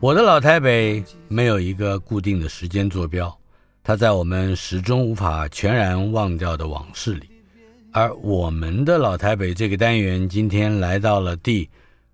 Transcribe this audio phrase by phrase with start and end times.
[0.00, 3.38] 我的老台北没有一个固定的时间坐标，
[3.84, 7.28] 它在我们始终无法全然忘掉的往事里。
[7.92, 11.68] 而我们的老台北这个单元今天来到了第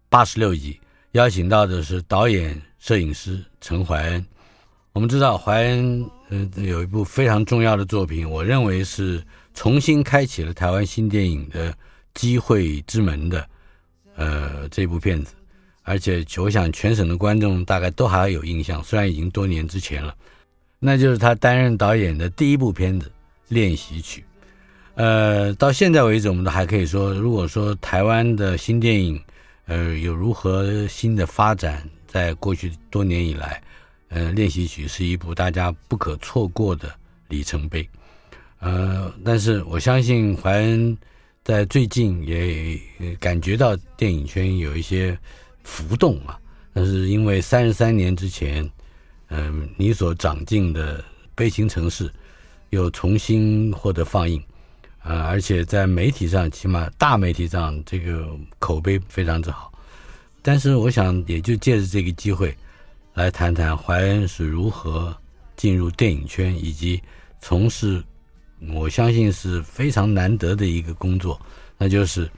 [0.08, 0.80] 八十六集，
[1.12, 4.26] 邀请到的是导演、摄影师陈怀恩。
[4.94, 9.22] 我们知道怀恩呃有一部非常重要的作品，我认为是
[9.54, 11.72] 重新开启了台湾新电影的
[12.12, 13.48] 机会之门的
[14.16, 15.34] 呃这部片子。
[15.84, 20.14] 而且，我想全省的观众大概都还有印象，虽然已经多年之前了。
[20.78, 23.08] 那就是他担任导演的第一部片子
[23.48, 24.20] 《练习曲》。
[24.94, 29.20] 呃，到现在为止，我们都还可以说，如果说台湾的新电影，
[29.66, 33.60] 呃，有如何新的发展，在过去多年以来，
[34.08, 36.94] 呃，《练习曲》是一部大家不可错过的
[37.28, 37.88] 里程碑。
[38.60, 40.96] 呃，但是我相信怀恩
[41.42, 42.78] 在最近也
[43.18, 45.18] 感觉到电影圈有一些。
[45.64, 46.38] 浮动啊，
[46.72, 48.68] 那是因为三十三年之前，
[49.28, 51.00] 嗯，你所长进的
[51.34, 52.08] 《悲情城市》
[52.70, 54.42] 又重新获得放映，
[55.00, 58.28] 啊，而且在媒体上，起码大媒体上，这个
[58.58, 59.72] 口碑非常之好。
[60.42, 62.56] 但是，我想也就借着这个机会，
[63.14, 65.16] 来谈谈怀恩是如何
[65.56, 67.00] 进入电影圈，以及
[67.40, 68.02] 从事
[68.72, 71.40] 我相信是非常难得的一个工作，
[71.78, 72.30] 那就是。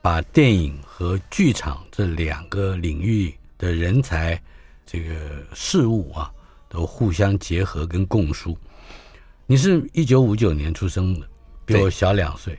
[0.00, 4.40] 把电影和剧场这两个领域的人才，
[4.86, 5.14] 这个
[5.54, 6.30] 事物啊，
[6.68, 8.56] 都互相结合跟共输。
[9.46, 11.28] 你是一九五九年出生的，
[11.64, 12.58] 比我小两岁，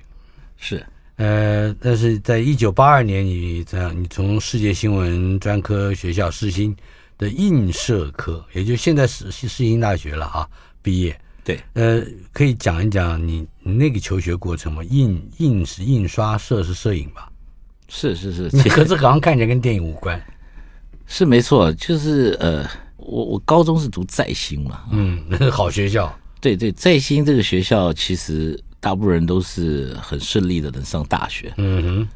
[0.57, 0.85] 是。
[1.15, 6.75] 呃，但是在一九八二年，你这样你从世界新闻专科学校世新
[7.17, 10.49] 的映射科，也就现在是世新大学了啊，
[10.81, 11.19] 毕业。
[11.49, 14.83] 对，呃，可以讲一讲你你那个求学过程吗？
[14.83, 17.27] 印印是印刷，摄是摄影吧？
[17.87, 20.21] 是是是，可是好像看起来跟电影无关。
[21.07, 26.15] 是没错，就是呃，我我高中是读在新嘛，嗯， 好学校。
[26.39, 31.51] 对对，在新这个学校，其实大部分人都是很顺利的能上大学。
[31.57, 32.07] 嗯哼，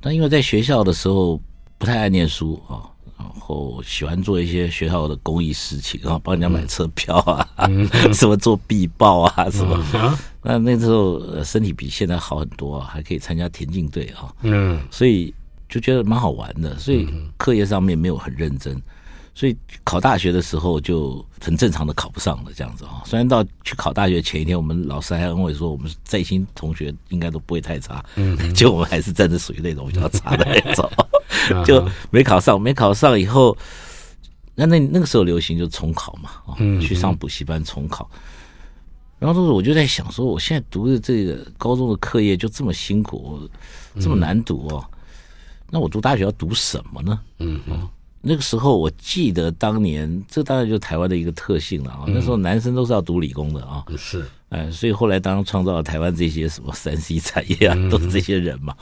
[0.00, 1.42] 但因为在学校的时候
[1.76, 2.86] 不太爱念书啊。
[3.20, 9.84] 然后喜欢做一些学校的公益事情，然后帮人家买车票啊，嗯、 什么做壁报啊，什么。
[9.94, 14.32] 嗯、那那时候身体比现在好很多啊，还可以参加田径队啊。
[14.42, 15.32] 嗯，所以
[15.68, 18.80] 就觉得蛮好玩的，所以课业上面没有很认真。
[19.34, 23.02] 所以考大学的时候就很正常的考不上了，这样子啊。
[23.06, 30.90] 虽然到去考大学前一天，我们老师还安慰说，我们在新同学应该都不会太差，嗯，就我们还是真的属于那种比较差的那种，
[31.64, 32.60] 就没考上。
[32.60, 33.56] 没考上以后，
[34.54, 38.10] 那那那个时候流行就重考嘛，嗯，去上补习班重考。
[39.18, 43.48] 然后我就在想说，我现在读的这个高中的课业就这么辛苦，
[44.00, 44.84] 这么难读哦，
[45.70, 47.20] 那我读大学要读什么呢？
[47.38, 47.88] 嗯嗯。
[48.22, 52.04] 那个时候，我记得当年，这当然就是台湾的一个特性了啊。
[52.06, 58.76] 那时候男生都是要读理工的啊，是，哎，所以后来当然创造了台湾这些什么三 C 产业啊，都是这些人嘛。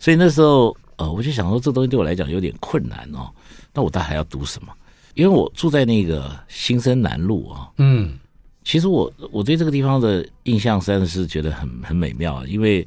[0.00, 3.30] 所以那时候，呃，我就想说，这东西对我来讲有点困难哦。
[3.72, 4.72] 那我大概还要读什么？
[5.14, 7.70] 因为我住在那个新生南路啊。
[7.78, 8.18] 嗯，
[8.64, 12.86] 其实我我对这个地方的印象真的是觉得很很美妙啊，因为。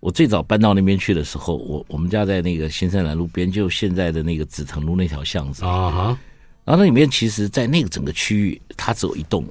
[0.00, 6.18] 我最早搬到那边去的时候，我我们家在那个新生南路边，就现在的那个紫藤路那条巷子啊哈。
[6.64, 9.44] 然后那里面其实，在那个整个区域，它只有一栋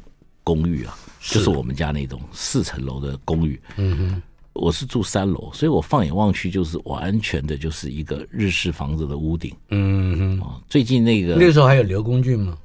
[0.44, 3.60] 公寓啊，就是我们家那栋四层楼的公寓。
[3.78, 4.22] 嗯哼。
[4.54, 9.54] 我是住三楼，所以我放眼望去就是完全的就是一个日式房子的屋顶。
[9.68, 12.58] 嗯哼，最近那个那时候还有刘公俊吗？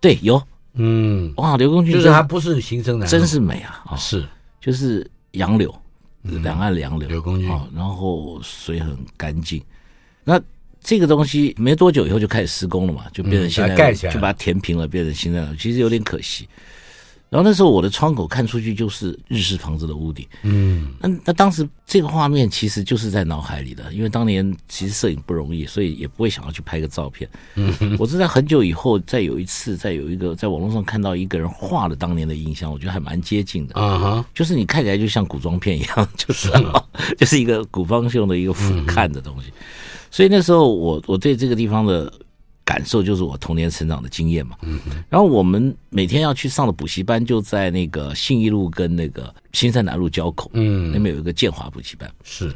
[0.00, 0.40] 对，有。
[0.74, 3.96] 嗯，哇，刘公俊就是还不是新生南，真是美啊！
[3.96, 4.24] 是，
[4.60, 5.74] 就是杨柳，
[6.42, 7.08] 两岸两流柳。
[7.08, 9.62] 刘公俊，然后水很干净。
[10.24, 10.40] 那
[10.80, 15.56] 这个东西没多久以后就开始施工了嘛，就变成现在盖起来，就把它填平了，变成现在了。
[15.58, 16.48] 其实有点可惜。
[17.30, 27.28] 然后那时候我的窗口看出去就是日式房子的屋顶，嗯，那那当时这个画面其实就是在脑海里的，因为当年其实摄影不容易，所以也不会想要去拍个照片。
[27.54, 33.78] 嗯，我是在很久以后在有一次，在有一个在网络上看到一个人画了当年的印象，我觉得还蛮接近的。
[33.78, 36.50] 啊哈，就是你看起来就像古装片一样，就是
[37.18, 39.52] 就是一个古方秀的一个俯瞰的东西。
[40.10, 42.10] 所以那时候我我对这个地方的。
[42.68, 44.78] 感受就是我童年成长的经验嘛，嗯，
[45.08, 52.54] 然后我们每天要去上的补习班就在那个信义路跟那个新山南路交口，嗯，那边有一个建华补习班，是，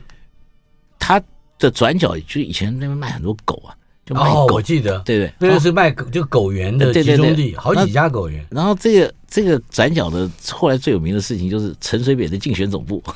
[0.98, 1.18] 它
[1.58, 3.72] 的转角就以前那边卖很多狗啊，
[4.04, 8.46] 就卖狗，哦，我记得，对对，那个是卖狗，就狗园的集中地，好几家狗园。
[8.50, 13.02] 然后这个这个转角的后来最有名的事情就是陈水扁的竞选总部。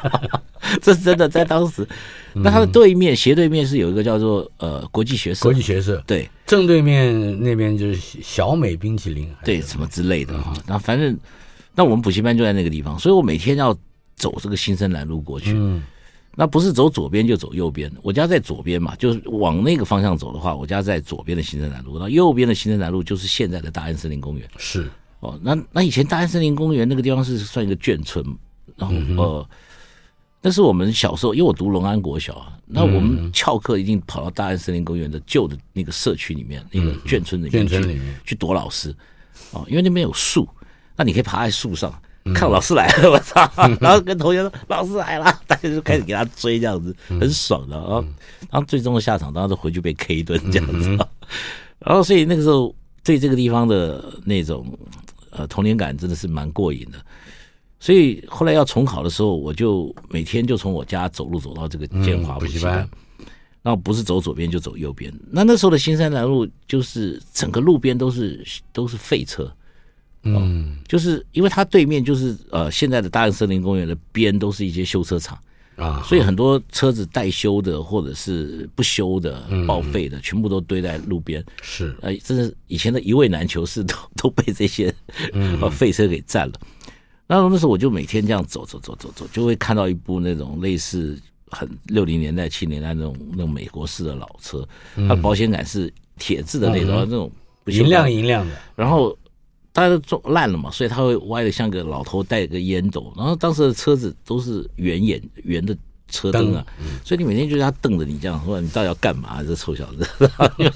[0.82, 1.88] 这是真的，在当时，
[2.42, 6.02] 那它的对面斜对面是有一个叫做呃国际学社，国际学社。
[6.06, 10.52] 对，正对面那边就是小美冰淇淋，对什么之类的哈。
[10.66, 11.18] 那反正
[11.74, 13.74] 那我们补习班就在那个地方，所以我每天要
[14.16, 15.52] 走这个新生南路过去。
[15.54, 15.82] 嗯，
[16.34, 24.46] 那不是走左边就走右边，我家在左边嘛，就是往那个方向走的话，我家在左边的新生南路，那右边的新生南路就是现在的大安森林公园。
[24.58, 24.90] 是。
[25.20, 28.22] 哦，那那以前大安森林公园那个地方是算一个眷村，
[28.76, 29.48] 然后呃。
[30.42, 38.94] 那是我们小时候，因为我读龙安国小啊，那我们翘课一定跑到大安森林公园的旧的那个社区里面，那个眷村里面去去躲老师，
[39.50, 40.48] 哦，因为那边有树，
[40.94, 41.92] 那你可以爬在树上
[42.32, 43.50] 看老师来了， 我操，
[43.80, 48.00] 然后跟同学说老师来了，大家就开始给他追，这样子很爽的，然后
[48.50, 50.90] 然后最终的下场当然是回去被 K 一顿这样子，
[51.80, 52.72] 然后所以那个时候
[53.02, 54.66] 对这个地方的那种
[55.30, 56.98] 呃童年感真的是蛮过瘾的。
[57.78, 62.88] 所以后来要重考的时候，我就每天就从我家走路走到这个建华补习班，
[63.62, 65.12] 然后不是走左边就走右边。
[65.30, 69.52] 那那时候的新山南路就是整个路边都是都是废车，
[70.22, 75.38] 嗯，就是因为它对面就是呃现在的大安森林公园的边都是一些修车厂
[75.76, 81.44] 啊，所以很多车子待修的或者是不修的报废的，全部都堆在路边。
[81.60, 84.92] 是，呃，真是以前的一位难求是都 都被这些
[85.60, 86.54] 呃 废车给占了。
[87.26, 91.20] 然后那时候我就每天这样走走走走走，就会看到一部那种类似
[91.50, 94.64] 很六零年代、七零年代那种那种美国式的老车，
[95.08, 97.30] 它保险杆是铁质的那种，那种
[97.66, 98.54] 银亮银亮的。
[98.76, 99.16] 然后
[99.72, 103.12] 大家都撞烂了嘛，所以它会歪的像个老头戴个烟斗。
[103.16, 105.76] 然后当时的车子都是圆眼圆的
[106.08, 106.64] 车灯啊，
[107.04, 109.42] 所以你每天就在瞪着你这样说：“你到底要干嘛？
[109.42, 110.08] 这臭小子，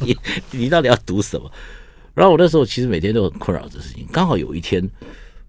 [0.00, 0.16] 你
[0.50, 1.48] 你到底要赌什么？”
[2.12, 4.04] 然后我那时候其实每天都很困扰这事情。
[4.10, 4.90] 刚好有一天。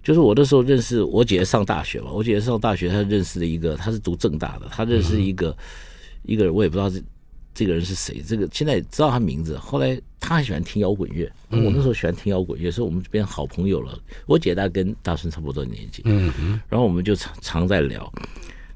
[0.03, 5.55] 就是我那时候认识我姐姐上大学嘛，我姐姐上大学，她认识了一个，她是读政大的，她认识一个、嗯、
[6.23, 7.01] 一个人，我也不知道这
[7.53, 9.57] 这个人是谁，这个现在知道他名字。
[9.57, 13.99] 后来他很喜欢听摇滚乐，我那时候喜欢听摇滚乐，所以我们变成好朋友了。
[14.25, 18.11] 我姐大概跟大孙差不多年纪，嗯嗯，然后我们就常常在聊。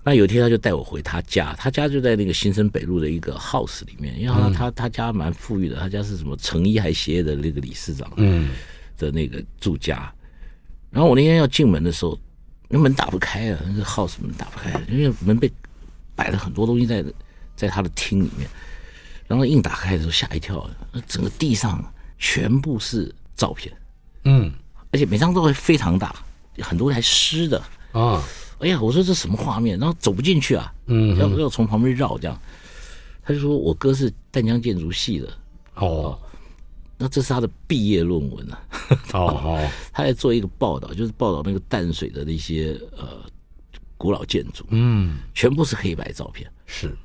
[0.04, 8.50] 那有一天他就带我回他家，他家就在那个新生北路的一个 house 里面，因为他他他家蛮富裕的，他家是什么成衣还鞋的那个理事长，嗯，
[8.98, 10.14] 的那个住家。
[10.96, 12.18] 然后我那天要进门的时候，
[12.70, 15.52] 那门打不开啊，那个 house 门打不开，因为门被
[16.16, 17.04] 摆了很多东西在
[17.54, 18.50] 在他的厅里面。
[19.28, 21.84] 然后硬打开的时候吓一跳，那整个地上
[22.18, 23.76] 全部是照片，
[24.24, 24.50] 嗯，
[24.92, 26.16] 而且每张都会非常大，
[26.62, 27.62] 很多还湿的
[27.92, 28.24] 啊。
[28.60, 29.78] 哎呀，我说这什么画面？
[29.78, 32.40] 然后走不进去啊，嗯，要要从旁边绕这样。
[33.22, 35.28] 他就说我哥是淡江建筑系的，
[35.74, 36.18] 哦。
[36.98, 38.62] 那这是他的毕业论文啊！
[39.14, 39.26] 哦
[39.60, 43.20] 哦，他在做一个报道，就是报道那个淡水的那些呃
[43.98, 46.50] 古老建筑，嗯，全部是黑白照片。
[46.66, 46.96] 是，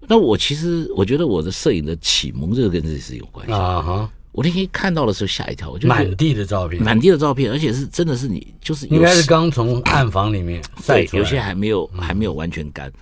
[0.00, 4.10] 那我其实我觉得我的摄影的启蒙，这个跟这是有关系啊哈！
[4.32, 12.92] 我那天看到的时候吓一跳，我就满地的照片，满地的照片，而且是真的是你就是应该是刚从暗房里面晒出来，有些还没有还没有完全干，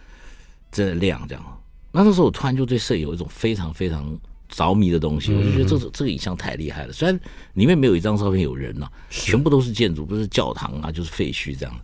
[0.70, 1.42] 真的亮这样。
[1.90, 4.14] 那那时候我突然就对摄影有一种非常非常。
[4.48, 6.92] 着迷的东西，我就觉得这个这个影像太厉害了。
[6.92, 7.18] 虽然
[7.54, 11.74] 里面没有一张照片有人呐、啊，全部都是建筑，不是教堂啊，就是废墟这样。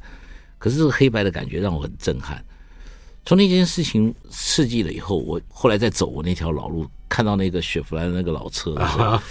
[0.59, 2.45] 可是这个黑白的感觉让我很震撼。
[3.25, 9.23] 从那件事情刺激了以后，我后来在走我那条老路，看到那个雪佛兰那个老车的时候，啊、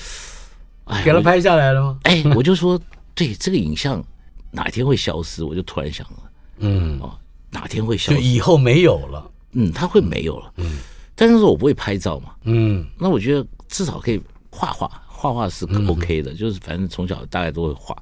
[0.86, 2.00] 哎，给他拍下来了吗？
[2.04, 2.80] 哎，我就说，
[3.16, 4.04] 对这个影像
[4.52, 5.44] 哪天会消失？
[5.44, 7.18] 我就突然想了，嗯，哦，
[7.50, 9.32] 哪天会消失，就以后没有了。
[9.54, 10.54] 嗯，它会没有了。
[10.58, 10.78] 嗯，
[11.20, 12.34] 但是我不会拍照嘛。
[12.44, 17.94] 嗯，那我觉得至少可以画画，画画是 OK 的，就是反正从小大概都会画。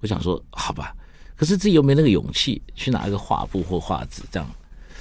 [0.00, 0.96] 我想说，好吧，
[1.36, 4.50] 可是自己又没那个勇气去拿一个画布或画纸，这样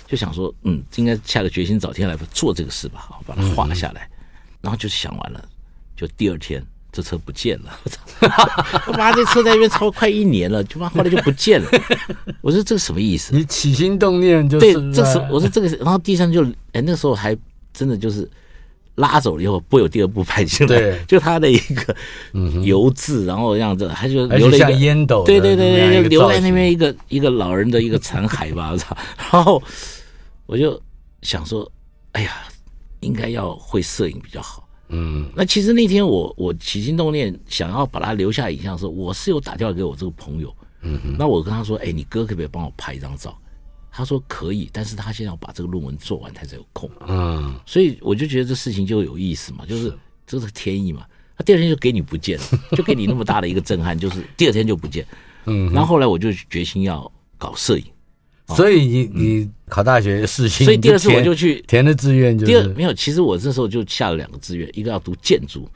[0.05, 4.09] 就想说，嗯，应该下个决心，找天来做这个事吧，好，把它画下来。
[4.61, 5.47] 然后就想完了，
[5.95, 6.61] 就第二天。
[6.95, 7.99] 这车不见了，我操！
[8.87, 11.69] 我妈这车在那边超快一年了，就妈后来就不见了。
[12.39, 13.35] 我说这个什么意思？
[13.35, 17.35] 你起心动念就是对，这是我说这个是，然后地上就哎那时候还
[17.73, 18.25] 真的就是
[18.95, 21.93] 拉走了以后不会有第二部拍进来，对，就他的一个
[22.63, 28.95] 油渍，然后这样子，他就留了一个烟斗，对对对对，就留在那边一个一个老人的一个残骸吧， 我操！
[29.33, 29.61] 然后
[30.45, 30.81] 我就
[31.23, 31.69] 想说，
[32.13, 32.31] 哎呀，
[33.01, 34.64] 应该要会摄影比较好。
[34.89, 43.35] 嗯，那其实那天我我起心动念想要把它留下影像的时候，我是有打电话给我这个朋友，嗯哼，那我跟他说，哎，你哥可不可以帮我拍一张照？
[43.91, 46.89] 他说可以，但是他现在要把这个论文做完，他才有空。
[47.07, 49.91] 嗯，所以我就觉得这事情就有意思嘛，就是
[50.27, 51.05] 这是天意嘛。
[51.37, 55.05] 他第二天就给你不见了， 就给你那么大的一个震撼，就是第二天就不见。
[55.45, 57.85] 嗯，然后后来我就决心要搞摄影。
[58.49, 61.63] 所以你你考大学试新，所以第二次我就去。
[61.67, 62.51] 填的志愿就是。
[62.51, 65.67] 第二没有，其实我这时候就下了两个志愿，一个要读建筑，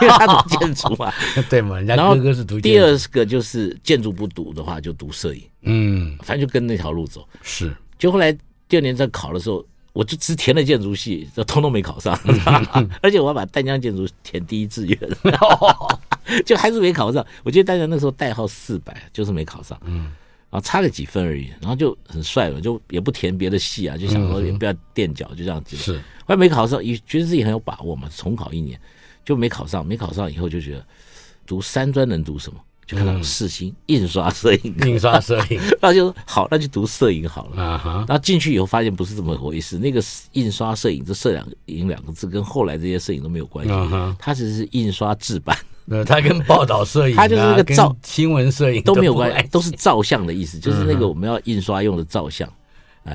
[0.00, 1.12] 因为他读建筑嘛，
[1.48, 2.68] 对嘛，人家哥哥是读建筑。
[2.68, 7.26] 第二个就是建筑不读的话就读摄影，嗯，反正就跟那条路走。
[7.42, 8.36] 是，就后来
[8.68, 12.18] 第二年在考的时候，我就只填了建筑系，就通通没考上，
[13.00, 14.98] 而且我要把丹江建筑填第一志愿，
[16.44, 17.24] 就还是没考上。
[17.44, 20.10] 我记得丹江那时候代号四百，就是没考上，嗯。
[20.52, 25.78] 然后差了几分而已，然后就很帅了，就也不填别的系啊，就想说也不要垫脚，就这样子。
[25.78, 28.78] 是，后来没考上，也觉得自己很有把握嘛，重考一年
[29.24, 29.84] 就没考上。
[29.84, 30.86] 没考上以后就觉得
[31.46, 32.60] 读三专能读什么？
[32.84, 37.62] 就看到世新印刷摄影， 印刷摄影，那就好，那就读摄影好了。
[37.62, 38.04] 啊哈。
[38.06, 43.72] 然后进去以后发现不是这么回事，那个印刷摄影这“摄两影”两个字跟后来这些摄影都没有关系，
[44.18, 45.56] 它只是印刷制版。
[45.88, 52.48] 呃，他跟报道摄影，他就是那个照新闻摄影都没有关系，都是照相的意思，就是那个我们要印刷用的照相。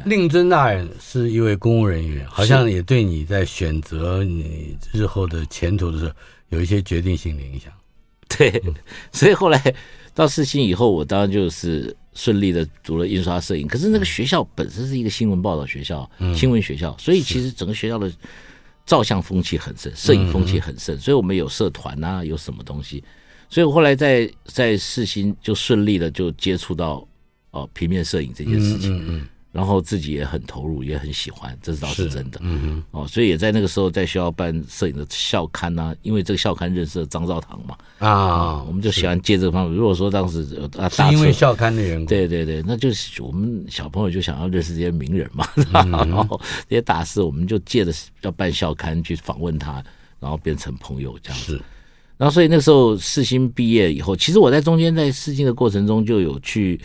[0.04, 6.12] 令尊大人是一位公务人员，好像也对你在选择你日后的前途的时候
[6.50, 7.72] 有一些决定性的影响。
[8.28, 8.62] 对，
[9.14, 9.74] 所以后来
[10.14, 13.66] 到四新以后，我当然就是顺利的读了印刷摄影。
[13.66, 18.12] 可是那个学校本身是一个新闻报道学校，新闻学校，所以其实整个学校的。
[18.88, 23.04] 照相风气很盛，摄影风气很盛，所以我们有社团啊，有什么东西，
[23.50, 27.08] 所以我后来在在世新就顺利的就接触到
[27.52, 29.28] 哦平面摄影这件事情。
[29.58, 32.40] 然后自己也很投入，也很喜欢，这是倒是真的。
[32.44, 37.76] 嗯哼，哦，所以也在那个时候在学校办摄影的校刊呢、啊，因为这个校刊认识了张兆堂嘛。
[37.98, 39.74] 啊，我们就喜欢借这个方法。
[39.74, 40.46] 如果说当时
[40.78, 42.06] 啊，是因为校刊的缘故。
[42.06, 45.44] 对对对，那就是我们小朋友就想要认识这些名人嘛。
[45.56, 49.84] 嗯、 然后这些大师，我们就借着要办校刊去访问他，
[50.20, 51.54] 然后变成朋友这样子。
[51.54, 51.62] 是。
[52.16, 56.80] 然后所以那个时候世新毕业以后，其实我在中间在世新的过程中就有去。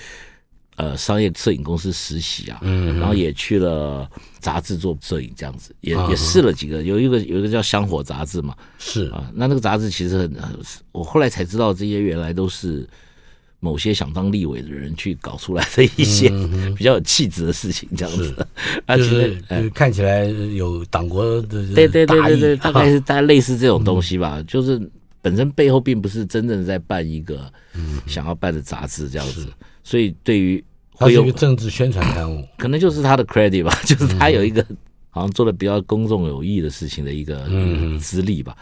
[0.77, 4.09] 呃，商业摄影公司实习啊，嗯，然后也去了
[4.41, 9.11] 杂志做摄影，这样子也也试了几个，有一个有一个叫《香火》杂志嘛，是。
[9.11, 10.35] 啊，那那个杂志其实很，
[10.91, 12.89] 我后来才知道这些原来都是
[13.61, 16.31] 某些想当立委的人去搞出来的一些
[16.75, 18.35] 比较有气质的事情，这样子，
[18.97, 24.81] 就是看起来有党国的，对对对对对，大概是大概类似这种东西吧，就是
[25.21, 27.53] 本身背后并不是真正在办一个
[28.07, 29.47] 想要办的杂志这样子。
[29.85, 30.63] 所以，对于
[30.93, 34.65] 会有一个政治宣传刊物， 可能就是他的 credit 吧， 就是他有一个
[35.11, 37.47] 好像做的比较公众有益的事情的一个
[37.99, 38.57] 资历吧。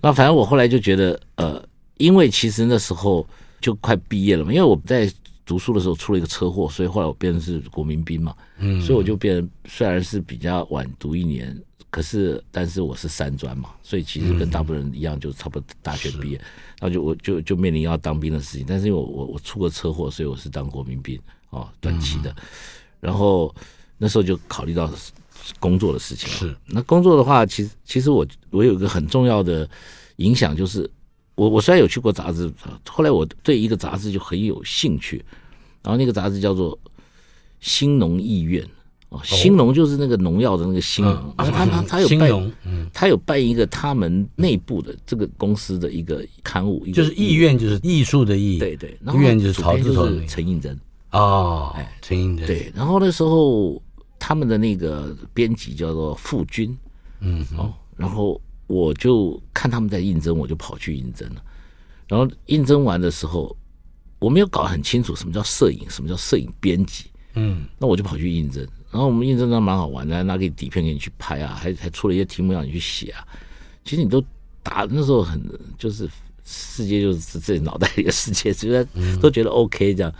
[0.00, 1.62] 那反正我后来就觉得，呃，
[1.98, 3.26] 因为其实那时候
[3.60, 5.10] 就快毕业了嘛，因为我在
[5.44, 11.56] 读书的时候出了一个车祸，所以后来我变成是国民兵嘛，嗯，所以我就变虽然是比较晚读一年。
[11.88, 16.46] 可是，但是我是三专嘛，所以其实跟大部分人一样，就差不多大学毕业，然
[16.82, 18.66] 后就我就就面临要当兵的事情。
[18.68, 21.18] 但是因为我我我出过车祸，所以我是当国民兵
[21.50, 22.34] 哦，短期的。
[23.00, 23.54] 然后
[23.98, 24.90] 那时候就考虑到
[25.58, 26.28] 工作的事情。
[26.28, 29.68] 是那工作的话，其实其实我我有一个很重要的
[30.16, 30.90] 影响，就是
[31.34, 32.52] 我我虽然有去过杂志，
[32.88, 35.24] 后来我对一个杂志就很有兴趣，
[35.82, 36.76] 然后那个杂志叫做
[37.60, 38.64] 《新农艺苑》。
[39.08, 41.04] 哦，兴农就是那个农药的那个兴。
[41.04, 42.52] 农，他他他有办，
[42.92, 50.76] 他有办一个他们内部的这个公司的一个刊物，就是艺苑，就是艺术的艺，对对，艺苑就是曹字头陈映真。
[51.12, 53.80] 哦，哎，陈映真，对，然后那时候
[54.18, 56.76] 他们的那个编辑叫做傅军，
[57.20, 61.42] 嗯，哦，然后我就看他们在应征，我就跑去应征了，
[62.08, 63.56] 然后应征完的时候，
[64.18, 67.04] 我没有搞很清楚什么叫摄影，什么叫摄影编辑。
[67.36, 73.24] 嗯，那我就跑去应征，然后我们应征的蛮好玩的，拿给底片给你去拍啊，还还出了一些题目让你去写啊。
[73.84, 74.20] 其实你都
[74.62, 75.40] 打那时候很
[75.78, 76.08] 就是
[76.44, 78.84] 世界就是自己脑袋里的世界， 觉得
[79.20, 80.12] 都觉得 OK 这样。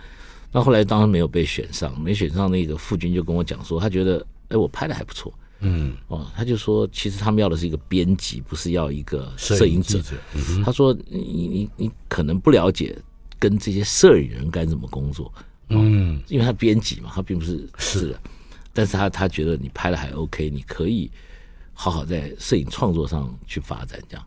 [0.53, 5.33] 那后来当然没有被选上，没选上，那个傅军就跟我讲说，他觉得哎我拍的还不错。
[5.61, 9.99] 嗯，哦，他就说，其实他们要的是一个编辑，不是要一个摄影者。
[10.35, 12.95] 嗯、他说，你你你可能不了解
[13.39, 15.33] 跟这些摄影人该怎么工作。
[15.69, 18.21] 哦、嗯，因为他编辑嘛，他并不是是的，
[18.73, 21.11] 但是他他觉得你拍的还 OK，你可以
[21.73, 24.01] 好好在摄影创作上去发展。
[24.09, 24.27] 这样，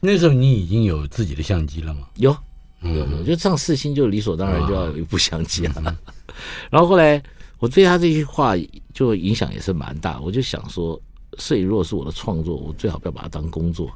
[0.00, 2.08] 那时候你已经有自己的相机了吗？
[2.16, 2.36] 有，
[2.82, 5.74] 有有，就上四星就理所当然就要有一部相机了。
[5.84, 5.96] 嗯、
[6.70, 7.22] 然后后来。
[7.58, 8.52] 我对他这句话
[8.92, 11.00] 就影响也是蛮大，我就想说，
[11.38, 13.90] 摄影如果是我的创作，我最好不要把它当工作，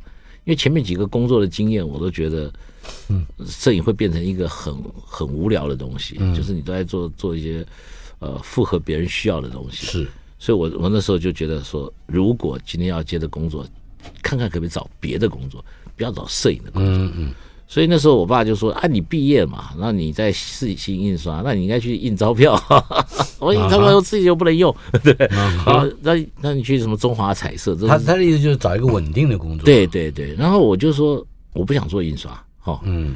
[0.50, 2.52] 因为前面几个工作的经验，我都觉得，
[3.09, 4.75] 嗯，摄影会变成一个很
[5.07, 7.64] 很无聊的东西，就是你都在做做一些
[8.19, 9.87] 呃符合别人需要的东西。
[9.87, 10.09] 是，
[10.40, 13.64] 所以我我那时候就觉得说，如果今天要接的工作，
[14.25, 15.64] 看看可不可以找别的工作，
[15.97, 16.92] 不要找摄影的工作。
[16.95, 17.35] 嗯嗯。
[17.72, 22.60] 所以那时候我爸就说：“啊，你毕业嘛，那你在四新印刷，那你应该去印钞票。
[23.38, 24.74] 我印钞票我自己又不能用，
[25.04, 25.12] 对，
[25.64, 27.76] 啊，那那你去什么中华彩色？
[27.86, 29.64] 他他的意思就是找一个稳定的工作。
[29.64, 30.34] 对对对。
[30.34, 33.14] 然后我就说我不想做印刷，哈，嗯。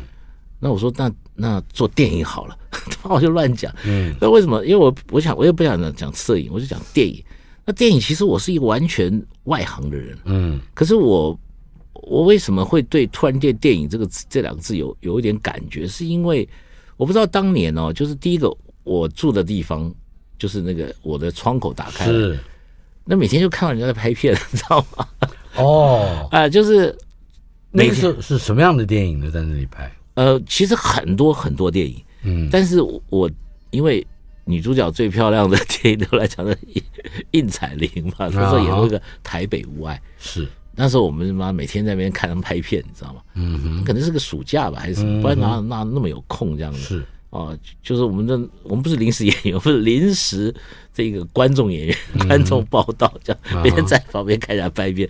[0.60, 2.56] 那我说那那做电影好了，
[3.02, 3.74] 他我就乱讲。
[3.84, 4.14] 嗯。
[4.20, 4.64] 那为什么？
[4.64, 7.20] 因为我我想我也不想讲摄影，我就讲电影。
[7.66, 10.60] 那电影其实我是一个完全外行的人，嗯。
[10.74, 11.36] 可是我。
[12.06, 15.86] 我为什么会对“突然间电影”这个这两个字有有一点感觉？
[15.86, 16.48] 是因为
[16.96, 19.92] 我不知道当年哦，就是第一个我住的地方，
[20.38, 22.38] 就是那个我的窗口打开，是
[23.04, 25.08] 那每天就看到人家在拍片，你知道吗？
[25.56, 26.96] 哦， 啊，就是
[27.70, 29.30] 那个是是什么样的电影呢？
[29.30, 29.90] 在那里拍？
[30.14, 32.80] 呃，其实很多很多电影，嗯，但是
[33.10, 33.30] 我
[33.70, 34.06] 因为
[34.44, 36.82] 女主角最漂亮的电影都来讲的应
[37.32, 40.46] 应采玲嘛，所以说演那个《台北无爱》是。
[40.76, 43.20] 那时候我们妈每天在那边看他们拍片，你知道吗？
[43.34, 45.22] 嗯哼，可能是个暑假吧，还是什么？
[45.22, 46.80] 不然哪哪那么有空这样子？
[46.80, 50.54] 是哦，就是我们的我们不是临时演员，不是临时
[50.92, 51.96] 这个观众演员，
[52.28, 55.08] 观众报道这样，每天在旁边看人家拍片，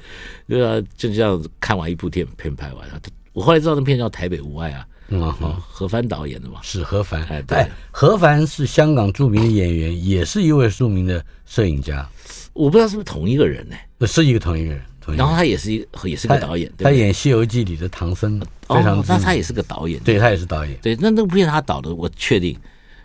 [0.49, 2.99] 对啊，就这样子看完一部电影片拍完了。
[3.35, 7.23] 我后来知道那片叫《台北无爱》啊，嗯哼，何帆导演的嘛，是何帆。
[7.25, 12.09] 哎，对，何帆是香港著名的演员，也是一位著名的摄影家。
[12.55, 13.77] 我不知道是不是同一个人呢？
[14.07, 14.81] 是一个同一个人。
[15.13, 19.05] 然后他也是一也是个导演，他演《西游记》里的唐僧，非常。
[19.07, 20.77] 那他也是个导演，对他也是导演。
[20.81, 22.57] 对，那那部片他导的，我确定。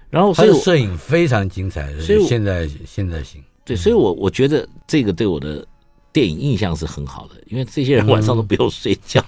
[0.09, 3.43] 然后，他的摄影非常精彩，所以现在现在行。
[3.63, 5.63] 对，所以我我觉得这个对我的
[6.11, 9.23] 电影印象是很好的，因为这些人晚上都不用睡觉，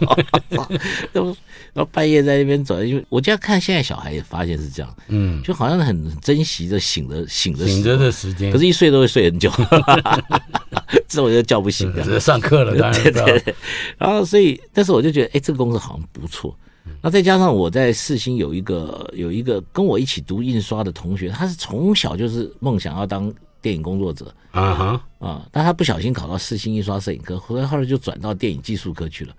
[0.50, 1.36] 然后
[1.74, 9.52] 然后半夜在那边走，因为我这样看现在小孩也发现是这样，嗯，就好像很珍惜着醒的醒的醒着的时间，可是一睡都会睡很久。
[11.08, 13.56] 这我就叫不醒了，上课了，当然对对对。
[13.98, 16.58] 然后所以，但是我就觉得，哎，这个公司好像不错。
[17.02, 29.36] 那再加上我在世新有一个有一个跟我一起读印刷的同学，他是从小就是梦想要当电影工作者啊哈啊，但他不小心考到四星印刷摄影科，后来后来就转到电影技术科去了。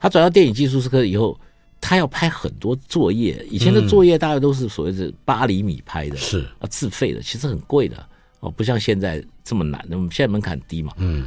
[0.00, 1.38] 他转到电影技术科以后，
[1.80, 7.96] 他要拍很多作业，以前的作业大概都是所谓的八厘米拍的，是啊，自费的，其实很贵的。
[8.40, 10.92] 哦，不像现在这么难，那么现在门槛低嘛。
[10.98, 11.26] 嗯，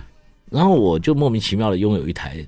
[0.50, 2.46] 然后我就莫名其妙的拥有一台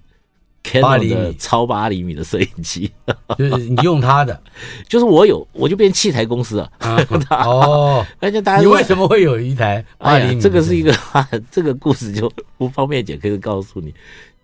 [0.63, 2.91] Canon 的超八厘米的摄影机，
[3.37, 4.41] 就是你用它的，
[4.87, 6.71] 就是我有，我就变器材公司了。
[7.31, 10.41] 哦，而且大家你为什么会有一台八厘米？
[10.41, 10.95] 这个是一个
[11.51, 13.93] 这个故事就不方便解，可以告诉你，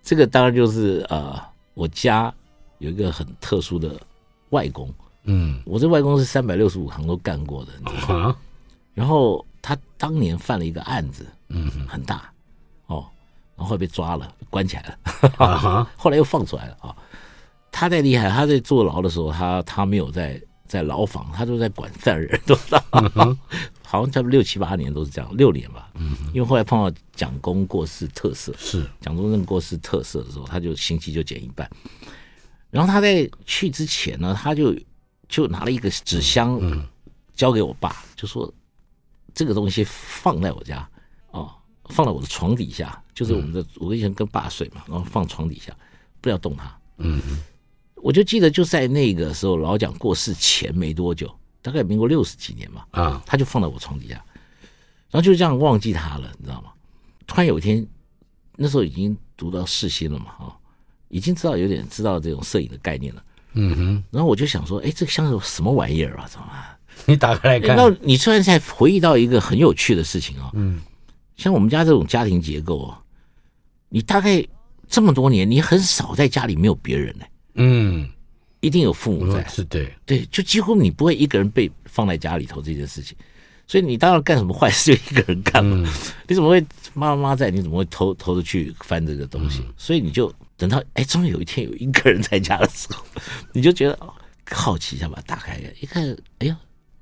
[0.02, 1.40] 这个当然就是呃，
[1.74, 2.32] 我家
[2.78, 3.94] 有一个很特殊的
[4.50, 4.92] 外公。
[5.24, 8.36] 嗯，我这外公是三百六十五行都干过的，你知道吗？
[8.94, 9.44] 然后。
[9.60, 12.22] 他当年犯了一个案子，嗯，很大，哦，
[13.58, 14.98] 然后被抓了，关起来了，
[15.36, 16.96] 啊、哈后来又放出来了啊。
[17.72, 22.82] 他再厉害，他在坐牢的时候，他他没有在在牢房，他都在管犯人，都知道，
[23.84, 25.90] 好像差不多六七八年都是这样，六年吧。
[25.94, 31.68] 嗯，因为后来碰到蒋公过世特赦，是蒋中正过世特赦的时候，他就刑期就减一半。
[32.70, 34.74] 然后他在去之前呢，他就
[35.28, 36.60] 就拿了一个纸箱，
[37.34, 38.52] 交给我爸，就说。
[39.34, 40.88] 这个东西放在我家，
[41.30, 41.48] 哦，
[41.90, 45.76] 放在我的床底下，就是我们的，我以前跟爸睡嘛，然后放床底下，
[46.20, 46.72] 不要动它。
[46.98, 47.20] 嗯，
[47.96, 51.28] 我就记得就在那个时候，老蒋过世前没多久，
[51.60, 54.14] 大概民国六十几年嘛，啊，他就放在我床底下，
[55.10, 56.70] 然后就这样忘记他了，你知道吗？
[57.26, 57.84] 突然有一天，
[58.54, 60.54] 那时候已经读到世新了嘛，啊，
[61.08, 63.24] 已经知道有点知道这种摄影的概念了。
[63.54, 66.28] 嗯哼，然后我就想说，哎，这个箱子什么玩意儿啊？
[66.28, 66.46] 怎么？
[67.06, 70.50] 你打开来看，那你突然才回忆到一个很有趣的事情啊、哦。
[70.54, 70.80] 嗯，
[71.36, 73.00] 像我们家这种家庭结构啊，
[73.88, 74.44] 你大概
[74.88, 77.24] 这么多年，你很少在家里没有别人呢。
[77.54, 78.08] 嗯，
[78.60, 83.16] 一定有父母在，是对对，就几乎你不会一个人被放在家里头这件事情。
[83.66, 85.86] 所以你当然干什么坏事就一个人干嘛？
[85.86, 87.50] 嗯、你怎么会妈妈在？
[87.50, 89.60] 你怎么会偷偷的去翻这个东西？
[89.60, 93.04] 嗯、所以你就等到哎，终于有一天有一个人在家的时候，
[93.52, 94.14] 你就觉得
[94.50, 96.58] 好奇一下，把它打开一看，哎呀，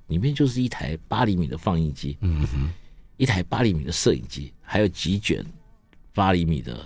[0.09, 2.69] 里面就是一台八厘米的放映机，嗯哼，
[3.17, 5.45] 一台八厘米的摄影机，还有几卷
[6.17, 6.77] 八厘米的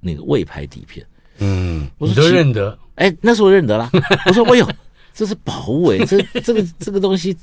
[0.00, 1.06] 那个未拍底片。
[1.38, 2.76] 嗯，我都认得。
[2.96, 3.88] 哎，那时候我认得了。
[4.26, 4.68] 我说，哎呦，
[5.14, 7.36] 这是宝物哎，这这个这个东西。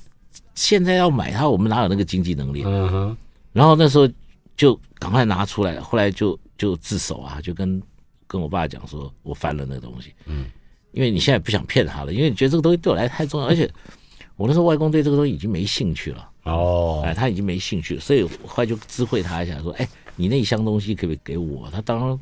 [0.53, 2.63] 现在要买它，我们哪有那个经济能力？
[2.65, 3.17] 嗯哼。
[3.53, 4.07] 然后那时候
[4.55, 7.81] 就赶快拿出来，后来就就自首啊，就跟
[8.27, 10.13] 跟我爸讲说，我翻了那个东西。
[10.25, 10.45] 嗯。
[10.91, 13.69] 因为你现在不想骗他了，因为你觉得这个东西对我来太重要，而且
[14.35, 16.29] 我那时候外公对这个东西已经没兴趣了。
[16.43, 17.01] 哦。
[17.05, 22.19] 哎，他已经没兴趣了，所以我后来就知会他一下，说：“哎，你那一箱东西可不可以给我？”他当然。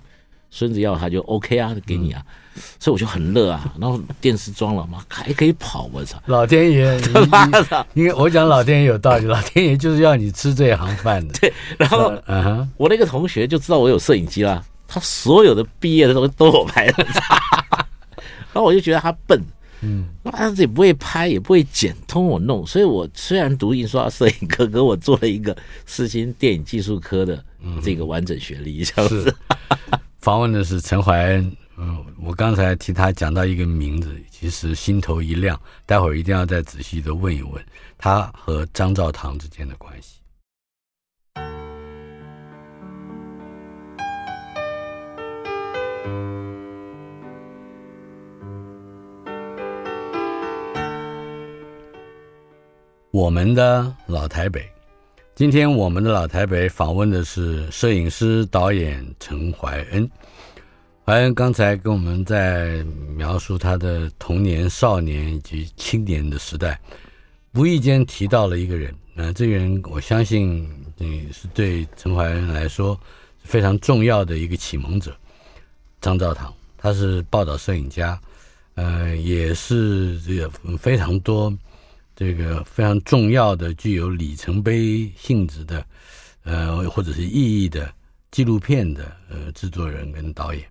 [0.52, 2.24] 孙子要他就 OK 啊，给你啊，
[2.56, 3.74] 嗯、所以我就很乐啊。
[3.78, 6.18] 然后电视装了嘛，还可以跑，我操！
[6.28, 6.98] 老天爷，
[7.94, 11.34] 你 你我讲老天爷有道理， 老天爷就是要你吃这一行饭的。
[11.40, 17.06] 对，然后嗯哼，我那个同学就知道我有摄影机啦，他所有的毕业的东西都我拍的，
[18.54, 19.42] 然后我就觉得他笨，
[19.82, 22.66] 嗯，他自己不会拍，也不会剪，通我弄。
[22.66, 27.44] 所以我虽然读印刷摄影科，可我做了一个四星电影技术科的
[27.82, 29.36] 这个完整学历，这样子。
[30.20, 37.64] 访问的是陈怀恩，嗯，我刚才替他讲到一个名字，其实心头一亮，待会儿一定要再仔细的问一问
[37.98, 40.20] 他和张兆堂之间的关系。
[53.12, 54.75] 我们的老台北。
[55.36, 60.10] 今天我们的老台北访问的是摄影师导演陈怀恩。
[61.04, 62.82] 怀恩刚才跟我们在
[63.18, 66.80] 描述他的童年、少年以及青年的时代，
[67.54, 68.96] 无意间提到了一个人。
[69.14, 70.66] 那这个人，我相信，
[71.00, 72.98] 嗯，是对陈怀恩来说
[73.44, 75.14] 非常重要的一个启蒙者——
[76.00, 76.54] 张照堂。
[76.78, 78.18] 他是报道摄影家，
[78.76, 81.54] 呃，也是这个非常多。
[82.16, 85.86] 这个非常重要的、具有里程碑性质的，
[86.44, 87.94] 呃，或者是意义的
[88.32, 90.64] 纪录片的呃制作人跟导演，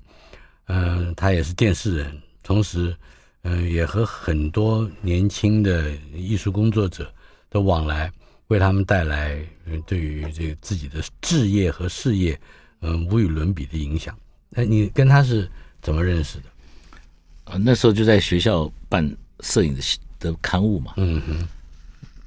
[0.68, 2.96] 嗯、呃，他也是电视人，同时，
[3.42, 7.12] 嗯、呃，也和很多年轻的艺术工作者
[7.50, 8.10] 的往来，
[8.46, 9.38] 为他们带来
[9.86, 12.40] 对于这个自己的志业和事业，
[12.80, 14.16] 嗯、呃，无与伦比的影响。
[14.48, 15.46] 那你跟他是
[15.82, 16.44] 怎么认识的？
[17.44, 19.06] 啊，那时候就在学校办
[19.40, 19.82] 摄影的。
[20.24, 21.48] 的刊物嘛，嗯哼，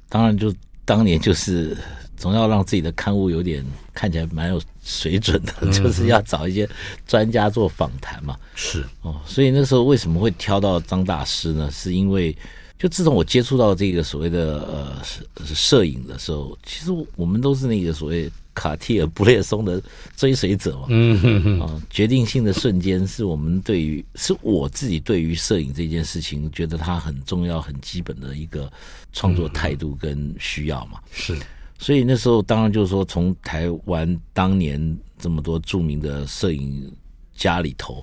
[0.08, 1.76] 当然就当年就是
[2.16, 6.68] 总要让自己的刊物有点看起来蛮有水准的，嗯、就是要找一些
[7.06, 11.70] 专家做访谈嘛，是哦，所以那时候为什么会挑到张大师呢？
[11.70, 12.34] 是因为
[12.78, 18.30] 就自从我接触到这个所谓的呃摄影的时候，其实我们都是那个所谓。
[18.58, 19.80] 卡蒂尔布列松的
[20.16, 28.68] 追随者嘛，嗯哼哼，啊，决定性的瞬间是我们对于是我自己对于摄影这件事情觉得它很重要、很基本的一个
[29.12, 30.98] 创作态度跟需要嘛。
[31.12, 31.38] 是，
[31.78, 36.92] 所以那时候当然就是说，从台湾当年这么多著名的摄影
[37.36, 38.02] 家里头，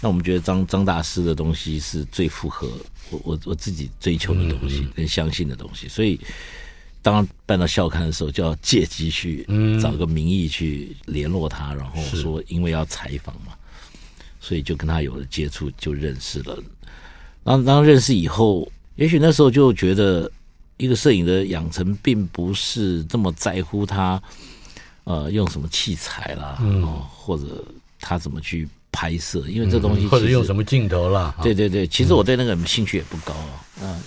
[0.00, 2.68] 那我们觉得张张大师的东西是最符合
[3.10, 6.18] 我我我自己追求的东西跟相信的东西，所以。
[7.02, 9.44] 当办到校刊的时候，就要借机去
[9.82, 13.54] 找个名义去联络他，然后说因为要采访嘛，
[14.40, 16.56] 所以就跟他有了接触，就认识了。
[17.42, 20.30] 当当认识以后，也许那时候就觉得，
[20.76, 24.22] 一个摄影的养成并不是这么在乎他，
[25.02, 27.64] 呃，用什么器材啦，哦，或者
[28.00, 31.34] 他怎么去拍摄，因为这东西或者用什么镜头啦。
[31.42, 34.00] 对对对，其实我对那个兴趣也不高啊，嗯。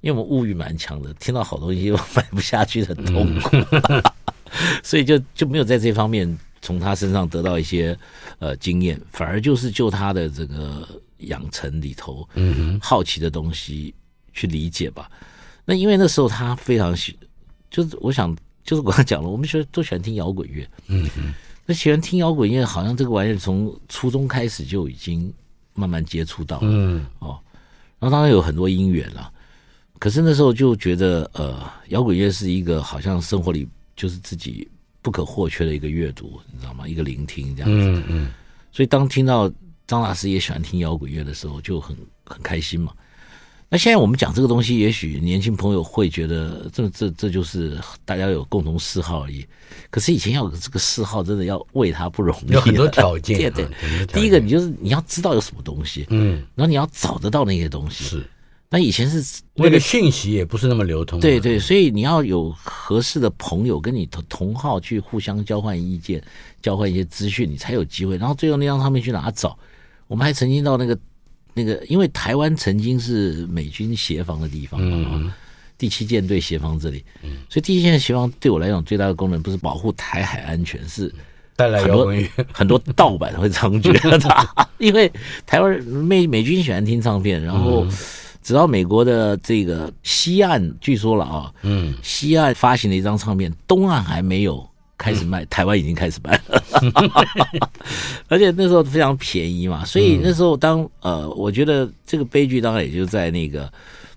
[0.00, 3.56] 因为我们物欲蛮强的，听到好东西又 买不下去，很痛苦，
[3.88, 4.02] 嗯、
[4.82, 7.98] 所以就就没有在这方面从他身上得到一些
[8.38, 13.92] 呃经验，反而就是就他的这个养成里头，嗯哼，好奇的东西
[14.32, 15.10] 去理解吧。
[15.64, 17.18] 那因为那时候他非常喜，
[17.68, 21.34] 就是我想就是我刚讲了，我们学都喜欢听摇滚乐，嗯哼，
[21.66, 25.32] 那喜欢听摇滚乐，好像这个玩意儿从初中开始就已经
[25.74, 27.38] 慢慢接触到了，嗯哦，
[27.98, 29.32] 然后当然有很多因缘了。
[29.98, 34.68] 可是那时候就觉得，呃，摇滚乐是一个好像生活里就是自己
[35.02, 36.86] 不可或缺的一个阅读，你知道吗？
[36.86, 37.86] 一个聆听这样子。
[37.86, 38.30] 嗯嗯。
[38.70, 39.48] 所以当听到
[39.86, 42.92] 张大师也喜欢听摇滚乐的时候，就很很开心嘛。
[43.70, 49.44] 那现在我们讲这个东西，也许年轻朋友会觉得这这这就是大家有共同嗜好而已。
[49.90, 53.36] 可是以前要有这个嗜好，真的要为他不容易，有很多条件。
[53.52, 58.04] 对对，第一个你就是你要知道有什么东西，嗯，然后你要找得到那些东西。
[58.04, 58.26] 是，
[58.70, 61.20] 那以前是那个讯息也不是那么流通。
[61.20, 66.22] 对对，所以你要有合适的朋友跟你同同号去互相交换意见，
[66.60, 68.16] 交换一些资讯，你才有机会。
[68.16, 69.58] 然后最后那张唱片去哪找？
[70.06, 70.98] 我们还曾经到那个。
[71.54, 75.32] 那个，因为台湾曾经是美军协防的地方嘛，嗯、
[75.76, 81.12] 第七舰队协防这里，嗯、所以第七舰队协防对我来讲最大的功能不是保护台海安全，是
[81.56, 82.14] 带来很多
[82.54, 83.92] 很多盗版会猖獗。
[84.78, 85.10] 因为
[85.46, 87.84] 台湾美美军喜欢听唱片，然后
[88.42, 94.68] 直到美国的这个西岸，据说了啊，嗯，西岸发行了一张唱片，东岸还没有。
[95.00, 96.60] 开始卖，台湾已经开始卖了，
[98.26, 103.72] 而且那时候非常便宜嘛，所以那时候当呃，我觉得这个悲剧当然也就在那个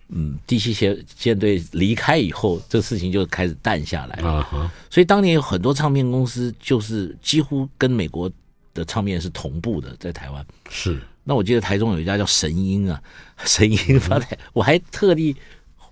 [0.08, 4.72] 嗯，第七舰舰队离开以后，这个事情就开始淡下来了。
[4.90, 8.28] 所以当年有很多唱片公司就是几乎跟美国
[8.74, 11.00] 的唱片是同步的，在台湾是。
[11.32, 13.02] 那我记得台中有一家叫神鹰啊，
[13.46, 15.34] 神鹰发台，我还特地。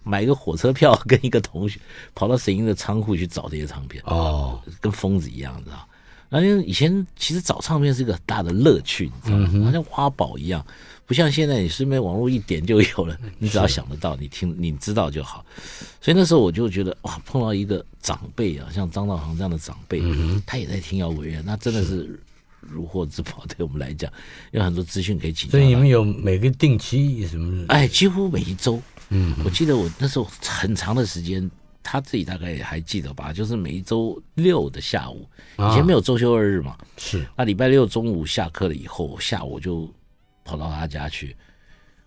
[0.02, 1.80] 买一个火车票，跟一个同学
[2.16, 5.88] 跑到神鹰的仓库去找这些唱片哦，跟疯子一样，你知道？
[6.30, 9.66] 那因为以前其实找唱片是一个很大的乐趣，你知道吗？
[9.66, 10.66] 好像挖宝一样，
[11.06, 15.46] 不像现在你顺便网络一点就有了，你只要想得到，你听你知道就好。
[16.02, 20.02] 所以那时候我就觉得哇，碰到一个长辈啊，像张道行这样的长辈，
[20.46, 22.20] 他也在听摇滚乐，那真的是
[22.62, 24.12] 如获至宝，对我们来讲
[24.52, 25.52] 有很多资讯可以请教。
[25.52, 27.66] 所以你们有每个定期什么？
[27.70, 28.82] 哎，几乎每一周。
[29.10, 31.50] 嗯，我记得我那时候很长的时间，
[31.82, 39.92] 他自己大概也还记得吧，就是每一周六的下午，以前没有周休二日嘛，是，那礼拜六中午下课了以后，下午就
[40.46, 41.36] 跑到他家去，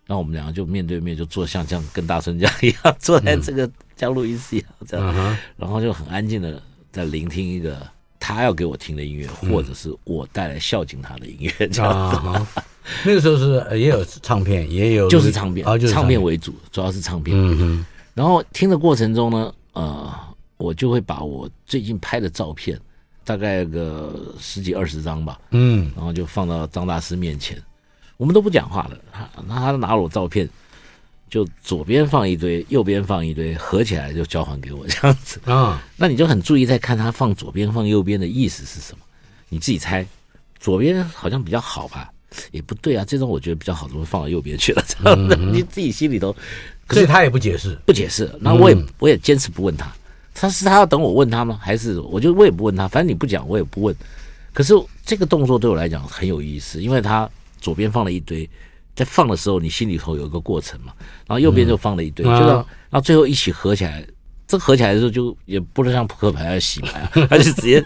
[0.07, 6.63] 然后我们两个就面对面就坐像这样跟大春家一样坐在这个像录音室一样这样，然后就很安静的
[6.93, 7.85] 在聆听一个
[8.25, 12.63] 他要给我听的音乐，或者是我带来孝敬他的音乐 这样子。
[13.05, 17.37] 那个时候是也有唱片，也有就是唱片，唱片为主，主要是唱片。
[17.37, 17.87] 嗯哼。
[18.15, 20.09] 然后听的过程中呢，呃，
[20.57, 22.79] 我就会把我最近拍的照片，
[23.25, 27.61] 大概个十几二十张吧，嗯，然后就放到张大师面前，
[28.19, 30.49] 我们都不讲话了，他那他拿了我照片，
[31.33, 35.83] 就左边放一堆，右边放一堆，合起来就交还给我这样子啊。
[35.97, 39.03] 那你就很注意在看他放左边放右边的意思是什么，
[39.49, 40.07] 你自己猜，
[40.61, 42.13] 左边好像比较好吧？
[42.51, 44.85] 也不对啊，这种我觉得比较好，怎么放到右边去了？
[44.87, 46.37] 这样的你自己心里头，
[46.87, 48.31] 可是他也不解释，不解释。
[48.39, 49.91] 那我也我也坚持不问他，
[50.35, 51.59] 他是他要等我问他吗？
[51.63, 52.87] 还是我就我也不问他？
[52.87, 53.97] 反正你不讲，我也不问。
[54.53, 57.27] 可是这个动作对我来讲很有意思，因为他
[57.59, 58.47] 左边放了一堆，
[58.95, 60.93] 在放的时候你心里头有一个过程嘛，
[61.27, 64.05] 然后右边就放了一堆，就让然后最后一起合起来。
[64.45, 67.83] 这合起来的时候就也不能像扑克牌要洗牌啊， 他就直接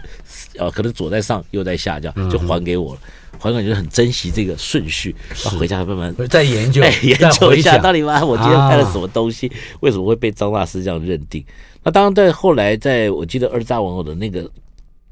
[0.58, 3.00] 呃可能左在上右在下这样就还给我了。
[3.38, 5.14] 还给我就很珍惜这个顺序，
[5.44, 11.44] 然后回家慢慢再研究， 研究一下到底嘛，我今天拍了什么东西，为什么会被张大师这样认定？
[11.84, 14.50] 那当然，在后来，在我记得《二大王》的那个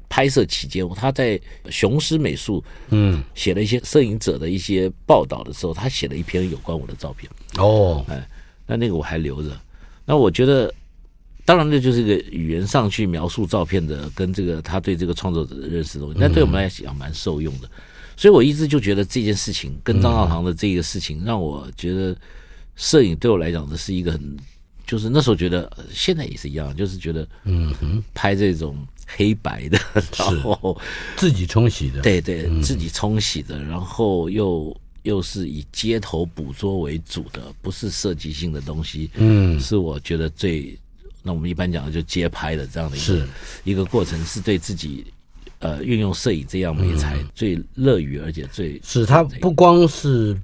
[0.09, 1.39] 拍摄期间，他在
[1.69, 8.27] 雄狮美术嗯写了一些摄影者的一些报道的时候，他写了一篇有关我的照片哦，哎，
[8.65, 9.49] 那那个我还留着。
[10.05, 10.71] 那我觉得，
[11.45, 17.69] 当然，这就是一个语言上去描述照片的，跟这个他对这个创作者的认识的东西，那对我们来讲蛮受用的。
[18.15, 22.15] 所以我一直就觉得这件事情跟张道堂的这个事情，让我觉得
[22.75, 24.37] 摄影对我来讲，这是一个很，
[24.85, 29.79] 就是那时候觉得，现在也是一样，就是觉得，嗯哼，拍这种黑白的，
[30.17, 30.79] 然后
[31.15, 40.77] 自己冲洗的，对对，自己冲洗的，然后又又是以街头捕捉为主的，不是设计性的东西，嗯，是我觉得最，
[41.23, 43.27] 那我们一般讲的就街拍的这样的一个
[43.63, 45.05] 一个过程，是对自己。
[45.59, 50.37] 呃，运用摄影这样美材最乐于，而且最是它不光是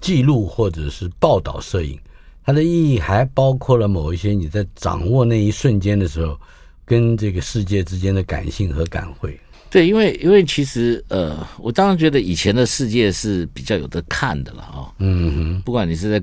[0.00, 1.96] 记录或者是报道摄影，
[2.44, 6.38] 它的意义还包括了某一些你在掌握那一瞬间的时候，
[6.84, 9.38] 跟这个世界之间的感性和感会。
[9.70, 14.92] 对，因为因为其实呃，我当然觉得以前的世界是比较有的看的了啊、哦。
[14.98, 16.22] 嗯哼，不管你是在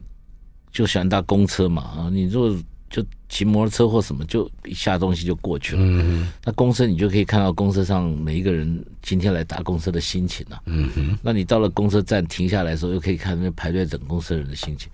[0.71, 2.55] 就喜欢搭公车嘛啊，你如果
[2.89, 5.81] 就骑摩托车或什么，就一下东西就过去了。
[5.81, 10.61] 嗯哼，那公车你就可以看到公车上每一个人今天来搭公车的心情了。
[10.67, 14.89] 嗯哼，那你到了公车站停下来的时候，又可以看那排队等公车人的心情。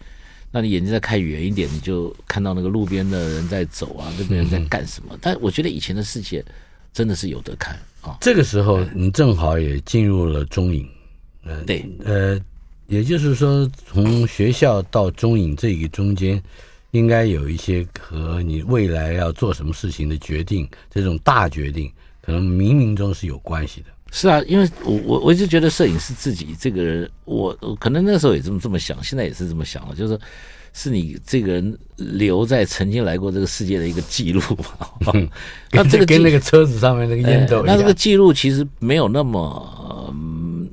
[0.52, 5.18] 那你眼睛再看远一点，你就看到那个路边的人在走啊，那边人在干什么。
[5.22, 6.44] 但我觉得以前的世界
[6.94, 8.18] 真的是有得看啊。
[8.22, 10.88] 这个时候你正好也进入了中影。
[11.50, 12.38] 嗯对，呃，
[12.88, 16.42] 也就是说，从学校到中影这个中间，
[16.92, 21.90] 应该有一些和你未来要做什么事情的决定，这种大决定，
[22.22, 23.88] 可能冥冥中是有关系的。
[24.12, 30.20] 是啊，因为我我我一直觉得摄影师自己这个人，我我可能那时候也这么这么想，现在也是这么想了，就是
[30.74, 35.12] 是你这个人留在曾经来过这个世界的一个记录嘛。
[35.14, 35.30] 嗯、
[35.72, 40.12] 那这个跟那个车子上面那个烟斗一样，那这个记录其实没有那么。
[40.14, 40.70] 嗯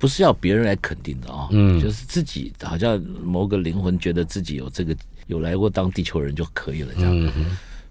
[0.00, 4.96] 不是要别人来肯定的啊、哦，嗯，就是自己好像某个灵魂觉得自己有这个
[5.26, 7.32] 有来过当地球人就可以了这样，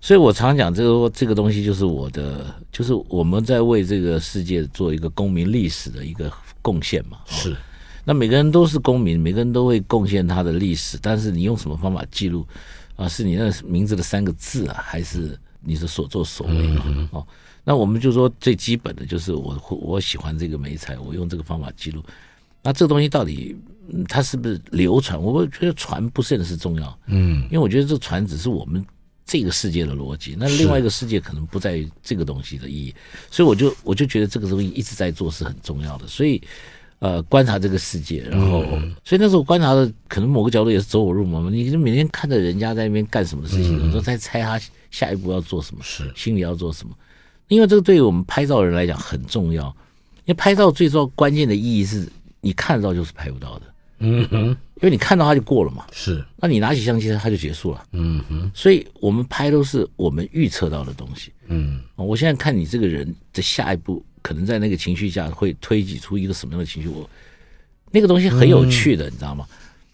[0.07, 7.17] 所以我常讲这个这个东西就是我的，就是我们在为这个世界做一个公民历史的一个贡献嘛。
[7.25, 7.53] 是，
[8.05, 12.47] 那每个人都是公民，每个人都会贡献他的历史，但是你用什么方法记录
[12.95, 13.05] 啊？
[13.05, 16.83] 是你那名字的三个字啊，还是你的所作所为嘛？
[16.87, 17.27] 嗯、哦。
[17.65, 22.01] 那我们就说最基本的就是我我喜欢这个媒材，我用这个方法记录。
[22.63, 23.57] 那这个东西到底
[24.07, 25.21] 它是不是流传？
[25.21, 28.85] 我觉得传不甚是重要，嗯，因为我觉得这传只是我们
[29.27, 32.95] 这个世界的逻辑，那另外一个世界可能不在于这个东西的意义。
[33.29, 36.07] 所以我就我就觉得这个东西一直在做是很重要的。
[36.07, 36.41] 所以
[36.99, 38.63] 呃，观察这个世界，然后
[39.03, 41.51] 所以那时候观察的可能某个角度也是走火入魔嘛。
[41.51, 44.59] 你就每天看着人家在那边干什么事情，有时候在猜他
[44.89, 46.95] 下一步要做什么，是心里要做什么。
[47.49, 49.67] 因为这个对于我们拍照人来讲很重要，
[50.25, 52.09] 因为拍照最重要关键的意义是
[52.41, 53.65] 你看得到就是拍不到的，
[53.99, 67.09] 嗯哼，因为你看到它就过了嘛，是，那你拿起相机它就结束了，嗯哼，所以我们拍都是我们预测到的东西，嗯，我现在看你这个人的下一步可能在那个情绪下会推挤出一个什么样的情绪，我
[67.91, 69.45] 那个东西很有趣的，你知道吗？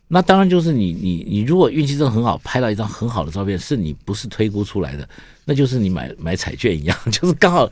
[0.09, 5.07] 那当然就是你你你如果运气真的很好，拍到一张很好的照片，是你不是推估出来的。
[5.43, 7.67] 那就是你买买彩券一样， 就是刚好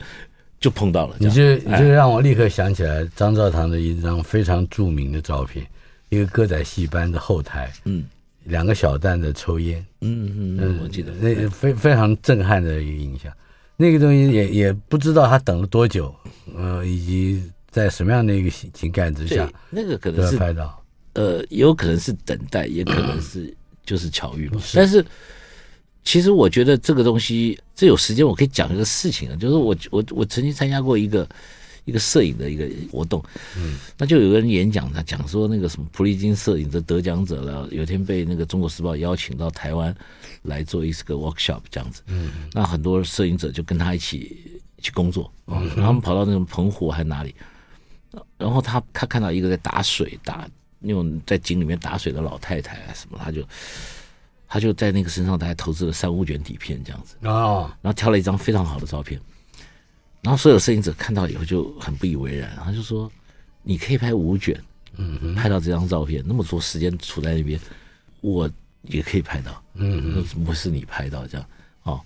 [0.59, 1.15] 就碰到了。
[1.19, 5.63] 你就你就让我立刻想起来张照堂的一张非常著名的照片，
[6.11, 8.05] 一个歌仔戏班的后台，嗯，
[8.43, 13.31] 两个小旦在抽烟，嗯嗯嗯，我记得那非非常震撼的一个印象。
[13.77, 16.13] 那个东西也也不知道他等了多久，
[16.55, 23.51] 呃，以及在什么样的一个情感之下，那个可能是拍到，呃，有可能是等待，也可能是
[23.85, 25.03] 就是巧遇嘛，但是。
[26.03, 31.29] 其实我觉得这个东西，这有时间我可以讲一个事情啊，就是我我我曾经参加过一个
[31.91, 33.21] 一个摄影的一个活动，
[33.57, 39.93] 嗯，那就有个人演讲，他讲说那个什么普利金摄影的得奖者了，有一天被那个中国时报邀请到台湾
[40.43, 47.35] 来做一个 workshop 这样子，嗯，那很多摄影者就跟他一起去工作，嗯，然后他们跑到那种澎湖还哪里，
[48.37, 50.47] 然后他他看到一个在打水打
[50.79, 53.45] 那种在井里面打水的老太太啊什么，他就。
[54.53, 57.15] 他就在那个身上，他还投资了三五卷底片这样子。
[57.25, 59.17] 啊，然后挑了一张非常好的照片，
[60.21, 63.11] 然后所有摄影者看到以后就很不以为然，他就说
[63.63, 64.59] ：“你可以拍五卷，
[64.97, 67.59] 嗯，拍到这张照片，那么多时间处在那边，
[68.21, 68.49] 我
[68.83, 71.47] 也可以拍到，嗯，那怎么会是你拍到这样？
[71.83, 71.99] 哦，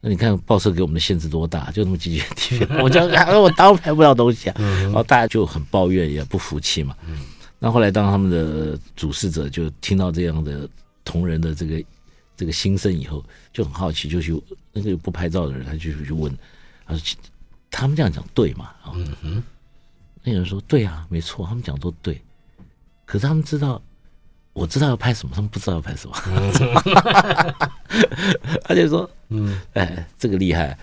[0.00, 3.00] 那你看报社给我们的限制多大，就那么几卷底片， 我就
[3.40, 7.20] 我当然拍不到东西啊，然后大家就很抱怨，也不服气嘛，嗯，
[7.58, 10.68] 那后来当他们的主事者就听到这样的。
[11.04, 11.82] 同仁的这个
[12.36, 14.38] 这个心声以后就很好奇，就去
[14.74, 16.30] 那个不拍照的人，他就去问，
[16.84, 17.16] 他说
[17.70, 19.42] ：“他们这样讲对吗？”嗯哼，
[20.22, 22.20] 那个人说：“对啊，没错，他们讲都对。
[23.04, 23.82] 可是他们知道，
[24.52, 26.14] 我知道要拍什么，他们不知道要拍什么。
[28.64, 30.76] 他就说：‘嗯，哎，这个厉害。’”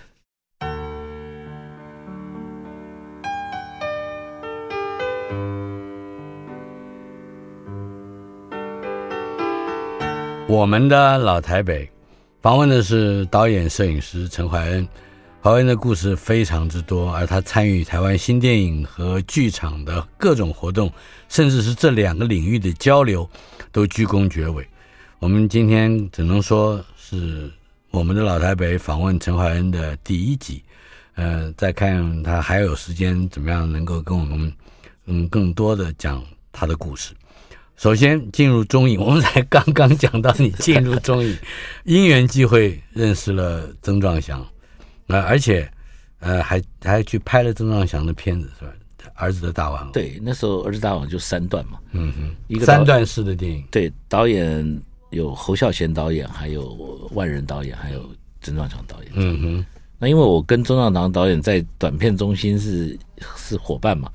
[10.48, 11.89] 我们的老台北，
[12.39, 14.88] 访问的是导演、摄影师陈怀恩。
[15.45, 20.91] 怀恩的故事非常之多，而他参与台湾新电影和剧场的各种活动，
[21.29, 23.29] 甚至是这两个领域的交流，
[23.71, 24.67] 都居功厥伟。
[25.19, 27.47] 我们今天只能说是
[27.91, 30.63] 我们的老台北访问陈怀恩的第一集。
[31.13, 34.51] 呃，再看他还有时间怎么样能够跟我们
[35.05, 37.13] 嗯更多的讲他的故事。
[37.77, 41.38] 首先进入中影， 我们才刚刚讲到你进入中影，
[41.84, 44.43] 因缘际会认识了曾壮祥，
[45.08, 45.69] 呃，而且
[46.19, 48.71] 呃还还去拍了曾壮祥的片子是吧？
[49.15, 49.91] 儿子的大王。
[49.91, 53.63] 对，那时候儿子大王就三段嘛，嗯哼，一个三段式的电影。
[53.71, 54.81] 对，导演
[55.12, 58.10] 有侯孝贤导演，还有万人导演，还有
[58.41, 59.12] 曾壮祥导演。
[59.13, 59.65] 嗯哼，
[59.99, 62.97] 那因为我跟曾壮祥导演在短片中心是
[63.37, 64.12] 是伙伴嘛，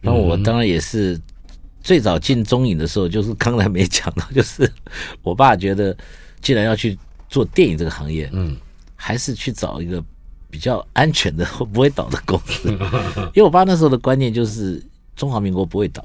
[0.00, 1.20] 然后我当然也是。
[1.80, 4.70] 最早进中影的时候，就是刚才没讲到，就是
[5.22, 5.96] 我爸觉得，
[6.42, 6.98] 既然要去
[7.30, 8.54] 做电影这个行业，嗯，
[8.94, 10.04] 还是去找一个
[10.50, 12.70] 比较安全的、 不会倒的公司。
[13.34, 14.82] 因为我爸那时候的观念就是
[15.14, 16.02] 中华民国不会倒，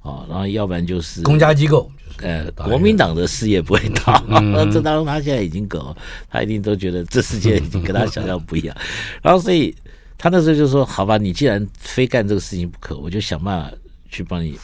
[0.00, 4.22] 啊，然后要不然就是公家机构，呃，国民党的事业不会倒。
[4.28, 5.96] 那 这当中他现在已经搞，
[6.28, 8.76] 他一定都觉得这世界已经跟他想象不一样。
[9.22, 9.74] 然后所以
[10.18, 13.72] 他那时候就说：“好吧，你既然非干这个事情不可，我就想办法
[14.10, 14.58] 去帮你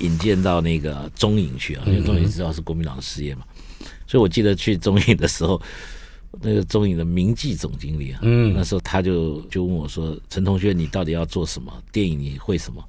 [0.00, 3.42] 引荐到那个中影去啊，因为中影知道是国民党的事业嘛。
[4.06, 5.60] 所以我记得去中影的时候。”
[6.40, 11.72] 那个中影的名记总经理啊，嗯，那时候他就就问我说：“陈同学，你到底要做什么？
[11.90, 12.82] 电影你会什么？”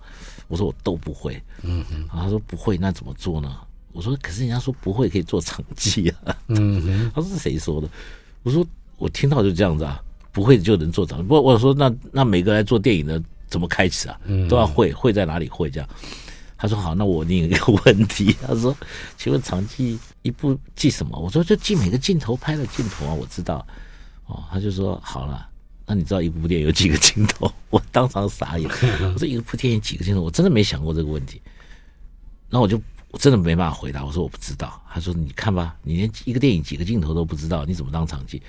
[0.48, 3.56] 我说：“我都不会。”嗯嗯，然后他说：“不会，那怎么做呢？”
[3.94, 7.90] 我说：“可是人家说不会可以做场记啊。”嗯哼，他说：“是谁说的？”
[8.44, 8.66] 我说
[8.98, 11.20] ：“我听到就这样子啊，不会就能做场。
[11.26, 14.20] 不过我说那那每个来做电影的怎么开始啊？
[14.50, 15.90] 都要会，会在哪里会这样？”
[16.62, 18.36] 他说：“好，那我问一个问题。
[18.46, 18.76] 他说，
[19.18, 21.18] 请问长记一部记什么？
[21.18, 23.66] 我说就记每个镜头拍的镜头啊，我知道。
[24.26, 25.48] 哦，他就说好了，
[25.86, 27.50] 那你知道一部电影有几个镜头？
[27.72, 28.70] 我当场傻眼。
[29.16, 30.22] 我说一部电影几个镜头？
[30.22, 31.42] 我真的没想过这个问题。
[32.50, 32.82] 那我就
[33.12, 34.04] 我真的没办法回答。
[34.04, 34.82] 我说我不知道。
[34.92, 38.42] 他说你看吧，你连一个电影几个镜头都不知道，你怎么当场记？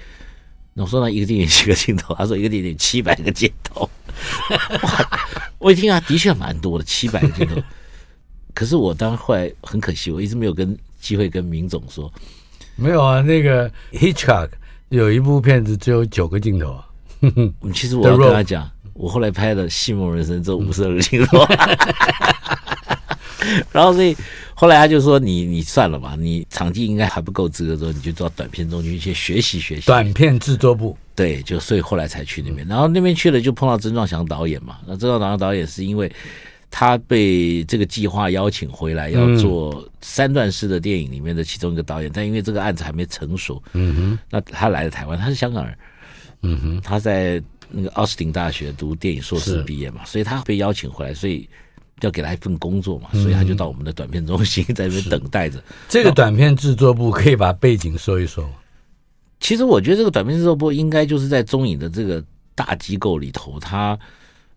[0.74, 2.12] 那我说那一个电影几个镜头？
[2.14, 3.88] 他说一个电影七百个镜头。
[4.82, 5.20] 哇，
[5.58, 7.54] 我一听啊，的确蛮多的，七百个镜头。”
[8.54, 12.12] 可是我当后来很可惜，我一直没有跟机会跟明总说。
[12.76, 14.48] 没有啊，那个 Hitchcock
[14.88, 16.86] 有一部片子只有九个镜头啊。
[17.74, 21.44] 其实我要跟他讲，我后来拍的《戏梦人生》只有五十二个镜头。
[23.72, 24.16] 然后所以
[24.54, 30.96] 后来他就说：“你你算了吧，你场记应该还不够资格，说你就到短片中去去学习学习。”短片制作部。
[31.14, 32.66] 对，就所以后来才去那边。
[32.66, 34.78] 然后那边去了就碰到曾壮祥导演嘛。
[34.86, 36.10] 那曾壮祥导演是因为。
[36.70, 45.76] 他被这个计划邀请回来，要做三段式的电影里面的其中一个导演，但因为这个案子还没成熟，嗯哼，那他来了台湾，他是香港人，
[46.42, 51.46] 嗯哼，他在那个奥斯汀大学读电影硕士毕业嘛，所以他被邀请回来，所以
[52.02, 55.60] 要给他一份工作嘛，所以他就到我们的短片中心在那边等待着。
[55.88, 58.48] 这个短片制作部可以把背景说一说。
[59.40, 63.98] 其实我觉得这个短片制作部应该就是在中影的这个大机构里头，他。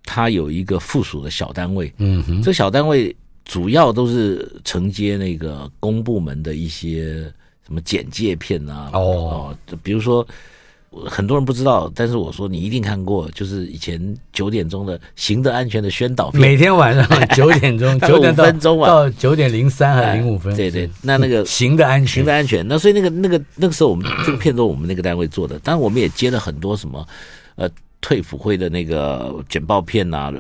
[0.06, 7.24] 它有一个附属的小单位，嗯哼，这个小单位主要都是承接那个公部门的一些
[7.66, 10.26] 什么简介片啊，哦，哦，比如说
[11.06, 27.08] 很多人不知道，但是我说你一定看过，就是以前九点钟的行的安全的宣导片，每天晚上九点钟 九点分钟到九点零三还是零五分，对对，那那个行的安全，行的安全，那所以那个那个那个时候我们这个片都我们那个单位做的，当然我们也接了很多什么
[27.56, 27.70] 呃。
[28.04, 30.34] 退辅会的那个简报片呐、啊，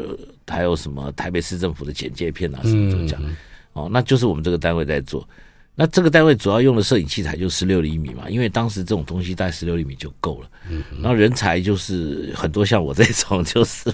[0.45, 3.23] 还有什么台北市政府的简介片啊，什么怎么讲？
[3.71, 5.25] 哦，那就是我们这个单位在做。
[5.73, 10.49] 那这个单位主要用的摄影器材就十六厘米嘛，因为当时这种东西带十六厘米就够了。
[11.01, 13.91] 然后人才就是很多像我这种，就是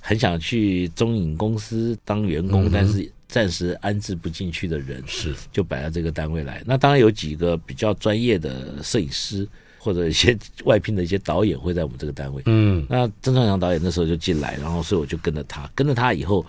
[0.00, 6.62] 很想去中影公司当员工，但是暂时安置不进去的人，是就摆到这个单位来。
[6.64, 9.46] 那当然有几个比较专业的摄影师。
[9.82, 16.44] 或者一些外聘的一些导演会在我们这个单位，嗯，那曾创祥导演那时候就进来，然后所以我就跟着他，跟着他以后，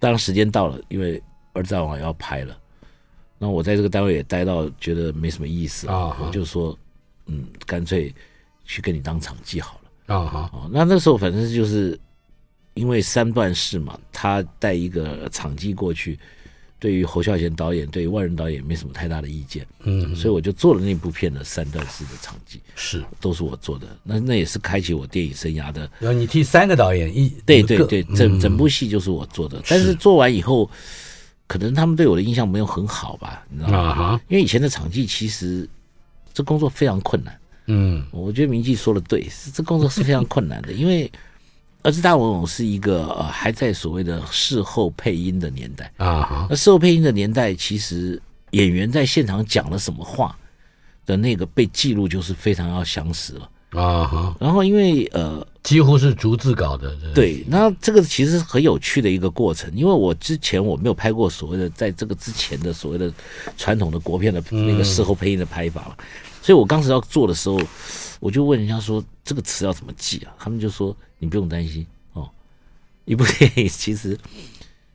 [0.00, 1.20] 当时间到了，因为
[1.52, 2.58] 《儿子王》要拍了，
[3.38, 6.76] 那我在这个单位也待到觉得没什么意思啊，我就说，
[7.26, 8.12] 嗯，干脆
[8.64, 10.14] 去跟你当场记好了。
[10.16, 11.96] 啊哈，哦，那那时候反正就是
[12.74, 16.18] 因为三段式嘛，他带一个场记过去。
[16.84, 25.90] 对于侯孝贤导演，对于万仁导演没什么太大的意见，嗯，所以我就做了那部片的三段式的场记，是都是我做的，那那也是开启我电影生涯的。
[25.98, 30.68] 然后你替三个导演一，对对对，整整部戏就是我做的，但是做完以后，
[31.46, 34.20] 可能他们对我的印象没有很好吧，你知道吗？
[34.28, 35.66] 因为以前的场记其实
[36.34, 41.10] 这工作非常困难，嗯，我觉得明记说的对，是这工作是非常困难的，因为。
[41.84, 48.20] 儿子大文偶是一个呃还在所谓的事后配音的年代啊，那事后配音的年代，其实
[48.52, 50.34] 演员在现场讲了什么话
[51.04, 54.34] 的那个被记录就是非常要详实了啊。
[54.40, 63.12] 然后因为呃几乎是逐字稿的，对，那这个其实很有趣的一个过程，因为我之前我没有拍过所谓的在这个之前的所谓的
[63.58, 65.94] 传统的国片的那个事后配音的拍法嘛，
[66.40, 67.60] 所以我当时要做的时候，
[68.20, 70.32] 我就问人家说这个词要怎么记啊？
[70.38, 70.96] 他们就说。
[71.24, 72.28] 你不用担心哦，
[73.06, 74.18] 一部电影其实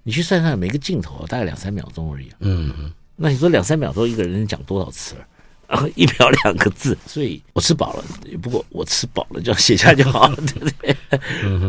[0.04, 2.30] 你去算算，每个镜头大概两三秒钟而已。
[2.40, 5.26] 嗯嗯，那你说两三秒钟一个人讲多少词儿？
[5.68, 8.04] 然后一秒两个字，所以我吃饱了，
[8.42, 10.98] 不过我吃饱了就要写下就好了， 对不对？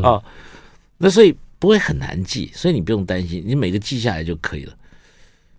[0.03, 0.23] 哦，
[0.97, 4.75] 那所以不会很难记，所以你不用担心，你每个记下来就可以了。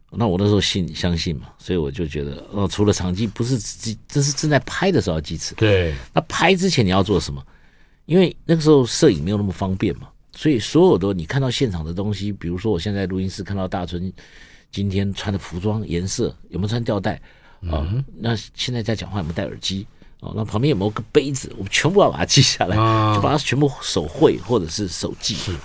[0.10, 5.54] 那我那时候信相信嘛，所以我就觉得哦，除了场记，不是记，这是正在拍的时候要记词。
[5.56, 7.42] 对，那拍之前你要做什么？
[8.12, 14.12] 因为那个时候摄影没有那么方便嘛，所以所有的你看到现场的东西，比如说我现在录音室看到大春
[14.70, 17.14] 今天穿的服装颜色有没有穿吊带
[17.70, 17.88] 啊？
[17.90, 19.88] 嗯、那现在在讲话有没有戴耳机？
[20.20, 21.50] 哦，那旁边有没有个杯子？
[21.58, 22.76] 我们全部要把它记下来，
[23.16, 25.34] 就把它全部手绘或者是手记。
[25.36, 25.56] 是。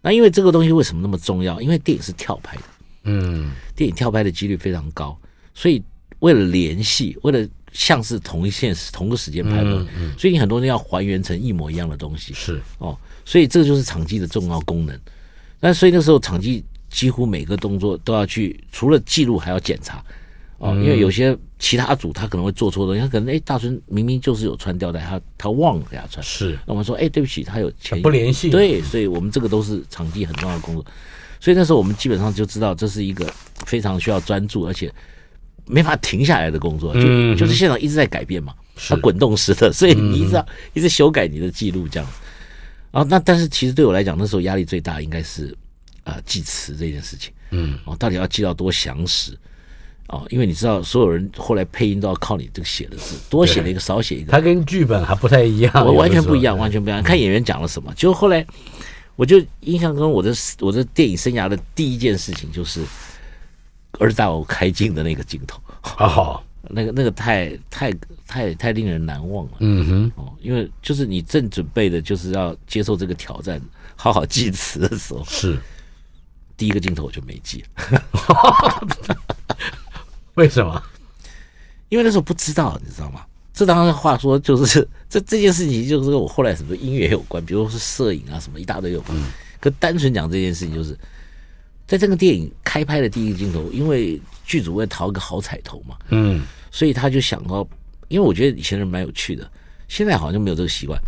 [0.00, 1.60] 那因为这个东西为什么那么重要？
[1.60, 2.62] 因为电影是跳拍的，
[3.02, 5.14] 嗯，电影跳拍的几率非常高，
[5.52, 5.82] 所以
[6.20, 12.32] 为了联系，为了像是同一现实、同个时间拍的，嗯嗯，所以你很多人要还原成一模一样的东西。
[12.32, 12.96] 是哦，
[13.26, 14.98] 所以这个就是场记的重要功能。
[15.60, 20.02] 那所以那时候场记几乎每个动作都要去，除了记录还要检查。
[20.58, 26.24] 哦，因为有些其他组他可能会做错东西，他可能哎，大春明明就是有穿吊带，他他忘了给他穿。
[26.24, 28.50] 是，那我们说哎，对不起，他有前不联系。
[28.50, 30.86] 对，所以我们这个都是场记很重要的工作。
[31.40, 33.30] 所以那时候我们基本上就知道这是一个
[33.66, 34.90] 非常需要专注，而且
[35.66, 38.54] 没法停下来的工作，就就是现场一直在改变嘛，
[38.88, 42.08] 它滚动式的，所以你一直要一直修改你的记录这样。
[42.90, 45.46] 然后那但是其实对我来讲，那时候压力最大应该是
[46.04, 47.32] 啊、呃、记词这件事情。
[47.50, 49.32] 嗯，哦，到底要记到多详实？
[50.08, 54.30] 哦，因为你知道，所有人后来配音都要靠你这个写的字，多写了一个，少写一个。
[54.30, 57.02] 它跟剧本还不太一样，我完全不一样，完全不一样。
[57.02, 57.90] 看演员讲了什么。
[57.96, 58.46] 就后来，
[59.16, 62.82] 我就印象中，我的我的电影生涯的第一件事情就是
[63.98, 65.60] 儿子大我开镜的那个镜头。
[65.98, 67.92] 哦， 那个那个太太
[68.26, 69.52] 太太令人难忘了。
[69.60, 70.12] 嗯哼。
[70.16, 73.60] 哦，因为就是你正准备的就是要接受这个挑战，
[73.96, 75.58] 好好记词的时候，是
[76.56, 77.64] 第一个镜头我就没记。
[80.34, 80.82] 为什么？
[81.88, 83.24] 因为那时候不知道，你知道吗？
[83.52, 89.16] 这当然话说，就是 这这件事情，就是跟我后来什么音乐有关，比如说是摄影啊，什么一大堆有关。
[89.16, 89.26] 嗯、
[89.60, 90.98] 可单纯讲这件事情，就是
[91.86, 97.66] 在这个电影开拍的第一个镜头，因为剧组会讨个好彩头嘛，嗯，所以他就想到，
[98.08, 99.50] 因为我觉得以前人蛮有趣的，
[99.88, 100.98] 现在好像就没有这个习惯。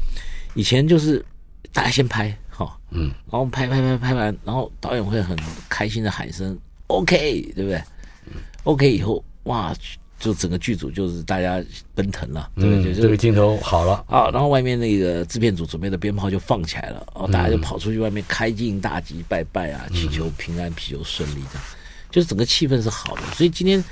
[0.55, 1.25] 以前就是
[1.73, 5.37] 大家先拍，哈，嗯，然后拍拍拍拍完，然后导演会很
[5.69, 7.83] 开心的喊声 “OK”，对不对
[8.65, 9.75] ？OK，以后哇，
[10.19, 11.63] 就整个剧组就是大家
[11.95, 12.95] 奔腾了，对不对？
[12.95, 14.03] 这个镜头好了。
[14.09, 21.65] 啊，然后外面那个制片组准备的鞭炮就放起来了，哦，大家就跑出去外面开镜大吉拜拜啊，祈求平安，祈求顺利，这样，
[22.11, 23.23] 就是整个气氛是好的。
[23.35, 23.83] 所以今天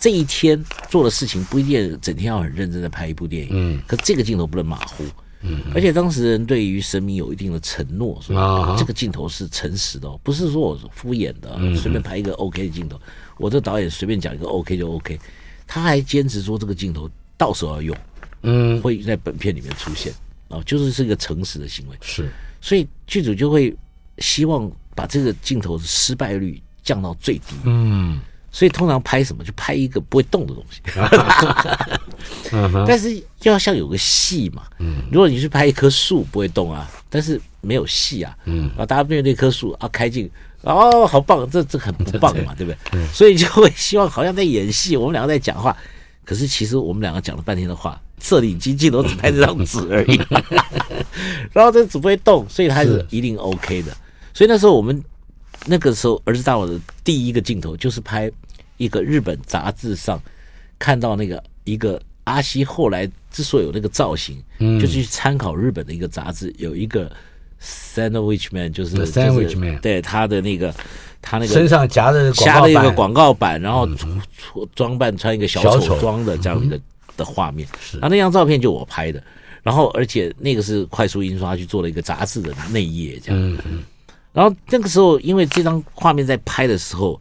[0.00, 5.04] 这一天做的事情不一定整天要很认真的拍一部电影，嗯，可这个镜头不能马虎，
[5.42, 12.98] 嗯，而且当时人对于神明有一定的承诺，说这个镜头是诚实的，不是说我敷衍的，随便拍一个 OK 的镜头。
[13.36, 15.18] 我这导演随便讲一个 OK 就 OK，
[15.66, 17.96] 他还坚持说这个镜头到时候要用，
[18.42, 20.12] 嗯，会在本片里面出现，
[20.48, 23.74] 啊，就是是一个诚实的行为，是，所以剧组就会
[24.18, 28.20] 希望把这个镜头的失败率降到最低，嗯，
[28.52, 30.80] 所以通常拍什么就拍一个不会动的东西，
[32.86, 40.30] 但是要像有个戏嘛，嗯，如果你去拍一棵树不会动啊，但是没有戏啊，嗯，啊，大家面对那棵树啊开镜。
[40.64, 42.76] 哦，好棒，这这很不棒嘛，对不对？
[42.92, 45.76] 对，所以就会希望好像在演戏，我们两个在讲话，
[46.24, 50.18] 可是其实我们两个讲了半天的话，摄影机镜头只拍这张纸而已，
[51.52, 53.96] 然后这纸不会动，所以它是一定 OK 的。
[54.32, 55.02] 所以那时候我们
[55.66, 58.30] 那个时候儿子大我的第一个镜头就是拍
[58.78, 60.20] 一个日本杂志上
[60.78, 67.12] 看到那个一个阿西后来之所以有那个造型，嗯，就是去参考日本的一个杂志有一个。
[67.60, 70.74] Sandwich Man 就是 Sandwich Man，对他的那个，
[71.22, 73.88] 他那个身上夹着夹着一个广告板，然后
[74.74, 76.78] 装扮穿一个小丑装的这样一个
[77.16, 77.66] 的画面。
[77.92, 79.22] 然后那张照片就我拍的，
[79.62, 83.58] 然后而且那个是快速印刷去做了一个杂志的内页这样。
[84.32, 87.20] 然后那个时候，因为这张画面在拍的时候，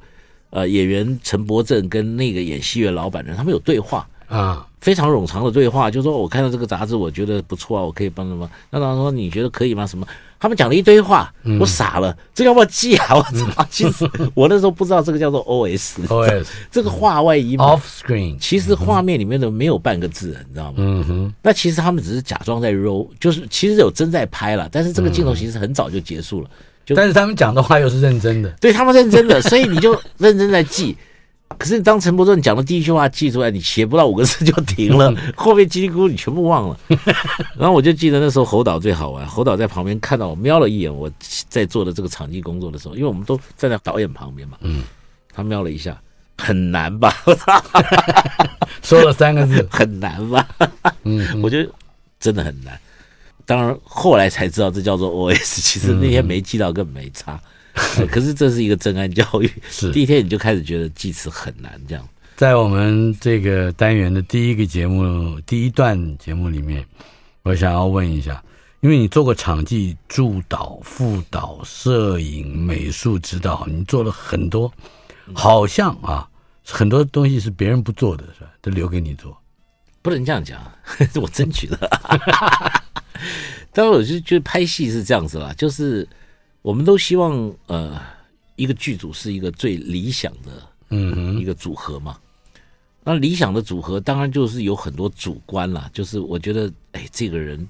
[0.50, 4.68] 呃，演员陈柏正跟那个演戏院老板人他们有对话啊。
[4.84, 8.50] 非常冗长的对话，就是说我看到这个杂志，我觉得不错啊，我可以帮什么？
[8.70, 9.88] 那他说你觉得可以吗？
[9.88, 10.06] 什么？
[10.38, 13.16] 他们讲了一堆话，我傻了，这个要不要记啊？
[13.16, 13.66] 我操！
[13.70, 14.06] 其实
[14.36, 20.74] 我那时候不知道这个叫做 OS，OS 这个画外音 off screen，其实画面里面的没有半个字，你知道吗？
[20.80, 21.34] 嗯哼。
[21.42, 26.50] 那其实他们只是假装在 roll，就是其实有真在拍了，但是这个镜头其实很早就结束了。
[26.86, 30.98] 就但是他们讲的话又是认真的，对他们认真的，所以你就认真在记。
[31.58, 36.78] 可是你当陈伯正讲的第一句话记出来，你写不到五个字就停了，后面叽里咕噜你全部忘了。
[37.58, 41.12] 然后我就记得那时候侯导最好玩，侯导在旁边看到我瞄了一眼，我
[41.49, 44.84] 在做的这个场记工作的时候，因为我们都站在导演旁边嘛，嗯，
[45.34, 45.99] 他瞄了一下，
[46.38, 47.16] 很难吧？
[47.26, 47.64] 我操，
[48.82, 50.47] 说了三个字，很难吧？
[51.04, 51.70] 嗯，我觉得
[52.20, 52.80] 真的很难。
[53.45, 57.39] 当然后来才知道这叫做 OS，其实那天没记到根本没差。
[58.09, 62.07] 可是这是一个正案教育，是第一天你就开始觉得记词很难，这样。
[62.36, 66.86] 在我们这个单元的第一个节目第一段节目里面，
[67.43, 68.43] 我想要问一下，
[68.82, 74.71] 因为你做过场记、助导、副导、摄影、美术指导，你做了很多，
[75.34, 76.28] 好像啊，
[76.65, 78.49] 很多东西是别人不做的，是吧？
[78.61, 79.38] 都留给你做，
[80.01, 80.59] 不能这样讲，
[81.11, 81.89] 是我争取的。
[83.71, 86.07] 但我就觉得拍戏是这样子啦，就是
[86.64, 88.01] 我们都希望呃，
[88.55, 92.18] 一个剧组是一个最理想的嗯一个组合嘛。
[93.03, 97.68] 那理想的组合当然就是有很多主观啦，就是我觉得哎，这个人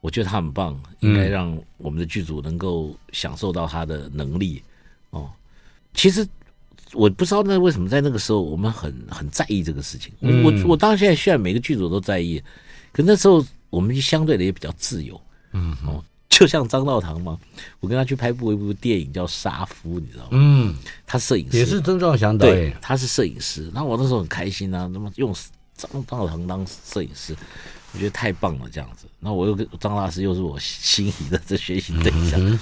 [0.00, 4.62] 我觉得他很棒，应该让我们的剧组能够享受到他的能力
[5.10, 5.28] 哦。
[5.92, 6.24] 其实
[6.92, 10.12] 我不知道那为什么在那个时候我们很很在意这个事情。
[10.20, 12.40] 我我我当然现在虽然每个剧组都在意，
[12.92, 15.20] 可那时候我们就相对的也比较自由。
[15.52, 16.02] 嗯，哦，
[16.40, 17.38] 就像张道堂嘛，
[17.80, 20.30] 我跟他去拍过一部电影叫《杀夫》，你知道吗？
[20.30, 20.74] 嗯，
[21.06, 23.70] 他摄影师也是曾兆祥导演，他是摄影师。
[23.74, 25.34] 那我那时候很开心啊，那么用
[25.76, 27.36] 张道堂当摄影师，
[27.92, 29.04] 我觉得太棒了，这样子。
[29.18, 32.40] 那我又跟张大师又是我心仪的这学习对象。
[32.42, 32.58] 嗯、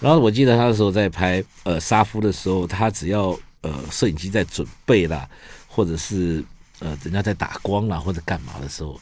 [0.00, 5.30] 然后我记得他那时候在拍呃《杀夫》的时候，他只要呃摄影机在准备啦，
[5.68, 6.44] 或者是
[6.80, 9.00] 呃人家在打光啦，或者干嘛的时候。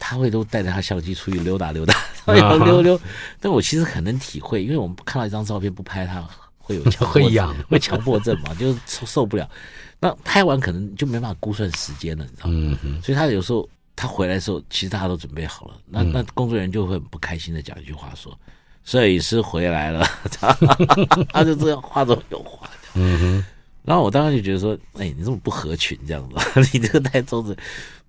[0.00, 1.94] 他会都带着他相机出去溜达溜达，
[2.26, 3.00] 溜溜溜。
[3.38, 6.26] 但我其实很能体会，因为我们看到一张照片不拍，他
[6.58, 9.48] 会有强 会痒， 会强迫症嘛，就是受不了。
[10.00, 12.78] 那拍完可能就没办法估算时间了，你知道吗？
[12.82, 15.74] 嗯、所以他有时候他回来的时候，其实大家都准备好了。
[15.86, 18.36] 那那工作人员就会很不开心的讲一句话说
[18.82, 20.02] ：“摄影师回来了。”
[21.30, 22.68] 他就这样话都有话。
[22.94, 23.44] 嗯哼。
[23.82, 27.54] 然后我当时就觉得说：“哎，你这么不合群，这样子，你这个带桌子。”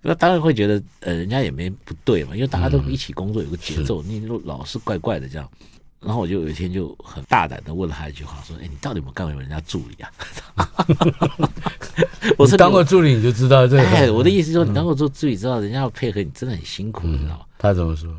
[0.02, 5.48] 那当然会觉得，呃，人家也没不对嘛，因为大家都一起工作，有个节奏，你就老是怪怪的这样。
[6.00, 10.10] 然后我就有一天就很大胆的问了他一句话，说：“哎，你到底有没有干过人家助理啊？”
[12.36, 17.44] 我说：“当过助理你就知道这个。”哎，我的意思是说，你当过做助理，知道人家要配合你，真的很辛苦，你知道吗？
[17.56, 18.12] 他怎么说？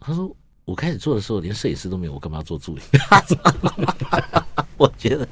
[0.00, 0.30] 他说
[0.64, 2.82] ：“我开始做的时候连摄影师都没有，我干嘛要做助理？
[4.78, 5.26] ”我觉得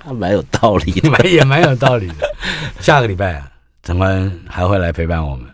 [0.00, 2.14] 他蛮有道理的，蛮也蛮有道理的。
[2.80, 3.52] 下个礼拜啊。
[3.84, 5.53] 长官还会来陪伴我们。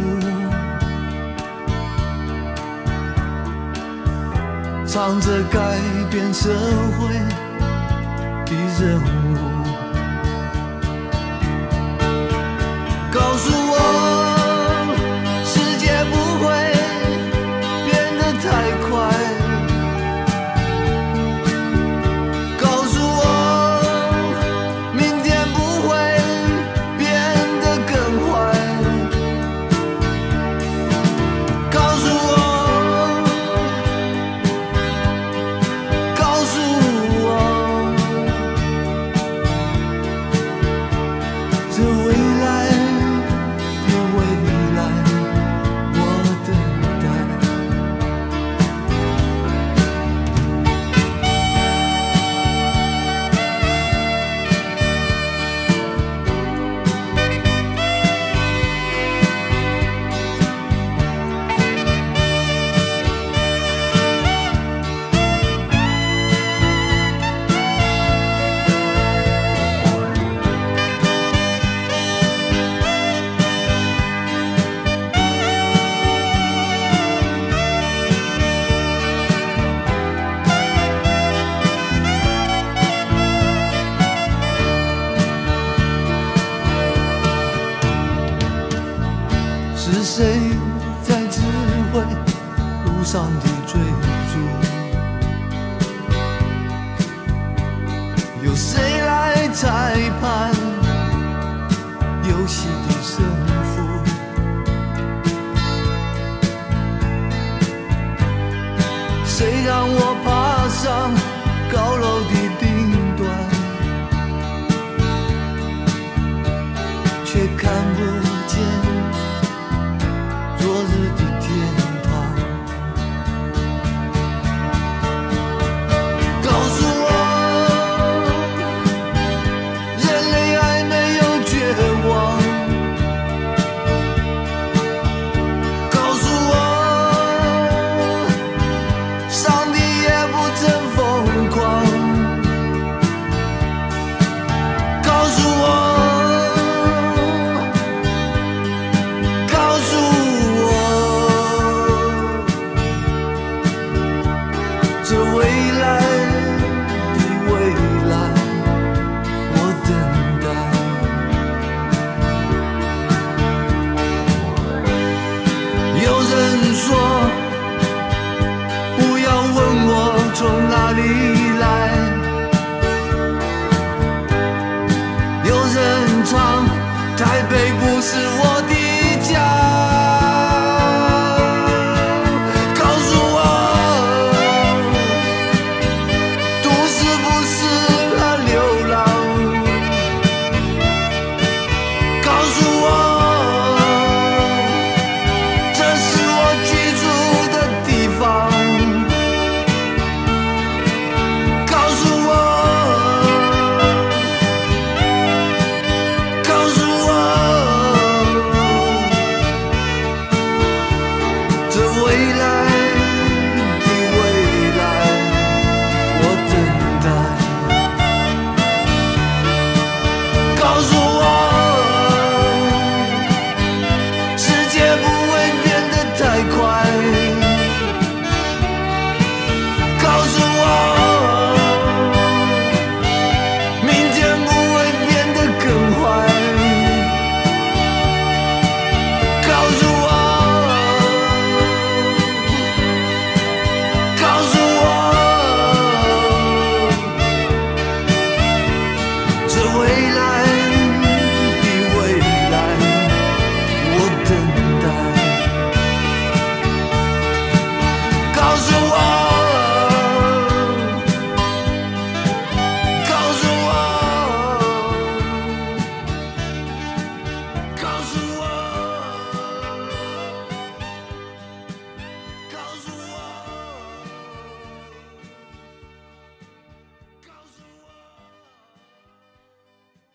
[4.93, 5.79] 唱着改
[6.09, 6.49] 变社
[6.99, 7.13] 会
[8.45, 9.30] 的任务，